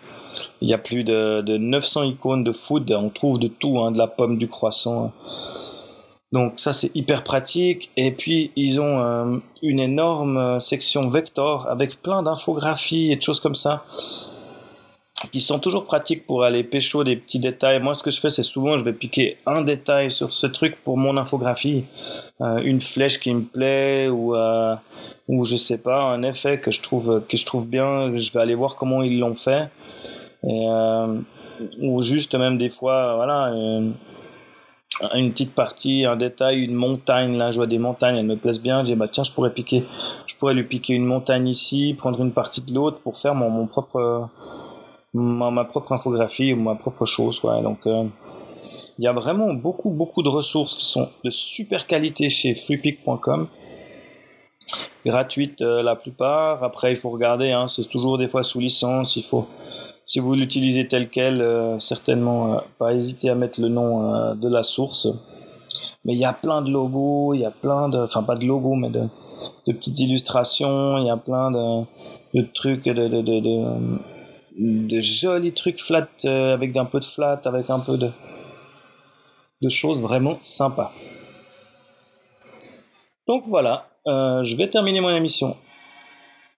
Il 0.61 0.69
y 0.69 0.73
a 0.73 0.79
plus 0.79 1.03
de, 1.03 1.41
de 1.41 1.57
900 1.57 2.03
icônes 2.03 2.43
de 2.43 2.51
food. 2.51 2.91
On 2.91 3.09
trouve 3.09 3.37
de 3.37 3.47
tout, 3.47 3.79
hein, 3.79 3.91
de 3.91 3.99
la 3.99 4.07
pomme, 4.07 4.39
du 4.39 4.47
croissant 4.47 5.13
donc 6.33 6.59
ça 6.59 6.73
c'est 6.73 6.93
hyper 6.95 7.23
pratique. 7.23 7.91
Et 7.95 8.11
puis 8.11 8.51
ils 8.55 8.81
ont 8.81 8.99
euh, 8.99 9.37
une 9.61 9.79
énorme 9.79 10.37
euh, 10.37 10.59
section 10.59 11.07
vector 11.09 11.67
avec 11.69 12.01
plein 12.01 12.23
d'infographies 12.23 13.11
et 13.11 13.15
de 13.15 13.21
choses 13.21 13.39
comme 13.39 13.55
ça 13.55 13.85
qui 15.31 15.39
sont 15.39 15.59
toujours 15.59 15.85
pratiques 15.85 16.25
pour 16.25 16.43
aller 16.43 16.63
pécho 16.65 17.05
des 17.05 17.15
petits 17.15 17.39
détails. 17.39 17.79
Moi, 17.79 17.93
ce 17.93 18.03
que 18.03 18.11
je 18.11 18.19
fais, 18.19 18.29
c'est 18.29 18.43
souvent, 18.43 18.75
je 18.75 18.83
vais 18.83 18.91
piquer 18.91 19.37
un 19.45 19.61
détail 19.61 20.11
sur 20.11 20.33
ce 20.33 20.47
truc 20.47 20.83
pour 20.83 20.97
mon 20.97 21.15
infographie, 21.15 21.85
euh, 22.41 22.57
une 22.57 22.81
flèche 22.81 23.19
qui 23.21 23.33
me 23.33 23.43
plaît 23.43 24.09
ou 24.09 24.35
ou 25.29 25.45
je 25.45 25.55
sais 25.55 25.77
pas, 25.77 26.01
un 26.01 26.23
effet 26.23 26.59
que 26.59 26.71
je 26.71 26.81
trouve 26.81 27.23
que 27.29 27.37
je 27.37 27.45
trouve 27.45 27.65
bien. 27.65 28.17
Je 28.17 28.33
vais 28.33 28.39
aller 28.41 28.55
voir 28.55 28.75
comment 28.75 29.01
ils 29.01 29.17
l'ont 29.19 29.35
fait 29.35 29.69
ou 31.81 32.01
juste 32.01 32.35
même 32.35 32.57
des 32.57 32.69
fois, 32.69 33.15
voilà 33.15 33.53
une 35.13 35.31
petite 35.31 35.53
partie, 35.53 36.05
un 36.05 36.15
détail, 36.15 36.63
une 36.63 36.75
montagne. 36.75 37.37
Là, 37.37 37.51
je 37.51 37.57
vois 37.57 37.67
des 37.67 37.79
montagnes, 37.79 38.17
elles 38.17 38.25
me 38.25 38.37
plaisent 38.37 38.61
bien. 38.61 38.83
J'ai 38.83 38.95
bah 38.95 39.07
tiens, 39.11 39.23
je 39.23 39.31
pourrais 39.31 39.53
piquer, 39.53 39.85
je 40.27 40.35
pourrais 40.35 40.53
lui 40.53 40.63
piquer 40.63 40.93
une 40.93 41.05
montagne 41.05 41.47
ici, 41.47 41.95
prendre 41.97 42.21
une 42.21 42.31
partie 42.31 42.61
de 42.61 42.73
l'autre 42.73 42.99
pour 42.99 43.17
faire 43.17 43.35
mon, 43.35 43.49
mon 43.49 43.67
propre, 43.67 44.29
ma, 45.13 45.51
ma, 45.51 45.65
propre 45.65 45.93
infographie 45.93 46.53
ou 46.53 46.57
ma 46.57 46.75
propre 46.75 47.05
chose. 47.05 47.41
Donc, 47.41 47.87
euh, 47.87 48.05
il 48.99 49.05
y 49.05 49.07
a 49.07 49.13
vraiment 49.13 49.53
beaucoup, 49.53 49.89
beaucoup 49.89 50.23
de 50.23 50.29
ressources 50.29 50.75
qui 50.75 50.85
sont 50.85 51.09
de 51.23 51.29
super 51.29 51.87
qualité 51.87 52.29
chez 52.29 52.53
freepick.com. 52.53 53.47
Gratuites 55.05 55.61
euh, 55.61 55.83
la 55.83 55.95
plupart. 55.95 56.63
Après, 56.63 56.91
il 56.91 56.95
faut 56.95 57.09
regarder, 57.09 57.51
hein, 57.51 57.67
c'est 57.67 57.87
toujours 57.87 58.17
des 58.17 58.27
fois 58.27 58.43
sous 58.43 58.59
licence. 58.59 59.17
Il 59.17 59.23
faut 59.23 59.47
si 60.05 60.19
vous 60.19 60.35
l'utilisez 60.35 60.87
tel 60.87 61.09
quel, 61.09 61.41
euh, 61.41 61.79
certainement 61.79 62.55
euh, 62.55 62.59
pas 62.77 62.93
hésiter 62.93 63.29
à 63.29 63.35
mettre 63.35 63.61
le 63.61 63.69
nom 63.69 64.13
euh, 64.13 64.35
de 64.35 64.49
la 64.49 64.63
source. 64.63 65.07
Mais 66.05 66.13
il 66.13 66.19
y 66.19 66.25
a 66.25 66.33
plein 66.33 66.61
de 66.61 66.69
logos, 66.69 67.33
il 67.33 67.41
y 67.41 67.45
a 67.45 67.51
plein 67.51 67.89
de, 67.89 67.99
enfin 67.99 68.23
pas 68.23 68.35
de 68.35 68.45
logos, 68.45 68.75
mais 68.75 68.89
de, 68.89 69.01
petites 69.65 69.99
illustrations, 69.99 70.97
il 70.97 71.07
y 71.07 71.09
a 71.09 71.17
plein 71.17 71.51
de, 71.51 72.41
trucs, 72.53 72.85
de, 72.85 73.91
jolis 75.01 75.53
trucs 75.53 75.81
flat 75.81 76.07
avec 76.25 76.77
un 76.77 76.85
peu 76.85 76.99
de 76.99 77.05
flat, 77.05 77.41
avec 77.45 77.69
un 77.69 77.79
peu 77.79 77.97
de, 77.97 78.09
de 79.61 79.69
choses 79.69 80.01
vraiment 80.01 80.37
sympas. 80.41 80.91
Donc 83.27 83.45
voilà, 83.47 83.87
je 84.05 84.55
vais 84.55 84.67
terminer 84.67 85.01
mon 85.01 85.15
émission 85.15 85.55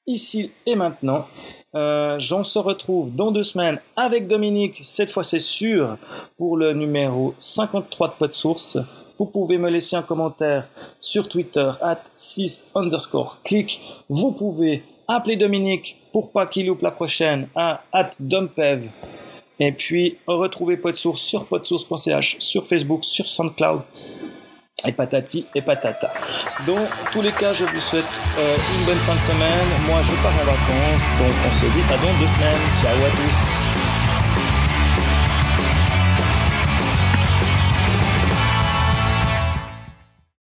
ici 0.07 0.51
et 0.65 0.75
maintenant. 0.75 1.27
Euh, 1.75 2.17
J'en 2.19 2.43
se 2.43 2.57
retrouve 2.57 3.13
dans 3.13 3.31
deux 3.31 3.43
semaines 3.43 3.79
avec 3.95 4.27
Dominique, 4.27 4.79
cette 4.83 5.09
fois 5.09 5.23
c'est 5.23 5.39
sûr, 5.39 5.97
pour 6.37 6.57
le 6.57 6.73
numéro 6.73 7.33
53 7.37 8.07
de 8.07 8.13
Pod 8.13 8.33
Source. 8.33 8.77
Vous 9.17 9.25
pouvez 9.25 9.57
me 9.57 9.69
laisser 9.69 9.95
un 9.95 10.01
commentaire 10.01 10.67
sur 10.99 11.27
Twitter, 11.27 11.71
at 11.81 12.03
6 12.15 12.71
underscore 12.75 13.39
click. 13.43 13.81
Vous 14.09 14.31
pouvez 14.31 14.83
appeler 15.07 15.35
Dominique 15.35 16.01
pour 16.11 16.31
pas 16.31 16.45
qu'il 16.45 16.67
loupe 16.67 16.81
la 16.81 16.91
prochaine 16.91 17.47
à 17.55 17.83
at 17.91 18.11
dompev. 18.19 18.89
Et 19.59 19.71
puis, 19.71 20.17
retrouvez 20.27 20.75
Podsource 20.75 21.21
sur 21.21 21.45
podsource.ch, 21.45 22.37
sur 22.39 22.67
Facebook, 22.67 23.05
sur 23.05 23.27
SoundCloud 23.27 23.81
et 24.85 24.91
patati 24.91 25.45
et 25.55 25.61
patata. 25.61 26.11
Dans 26.65 26.87
tous 27.11 27.21
les 27.21 27.31
cas, 27.31 27.53
je 27.53 27.65
vous 27.65 27.79
souhaite 27.79 28.05
euh, 28.37 28.55
une 28.55 28.85
bonne 28.85 28.97
fin 28.97 29.15
de 29.15 29.19
semaine. 29.19 29.67
Moi, 29.87 29.99
je 30.03 30.13
pars 30.21 30.33
en 30.33 30.45
vacances, 30.45 31.05
donc 31.19 31.33
on 31.47 31.53
se 31.53 31.65
dit 31.65 31.83
à 31.89 31.97
dans 31.97 32.19
deux 32.19 32.27
semaines. 32.27 32.65
Ciao 32.81 32.95
à 32.95 33.09
tous. 33.09 33.64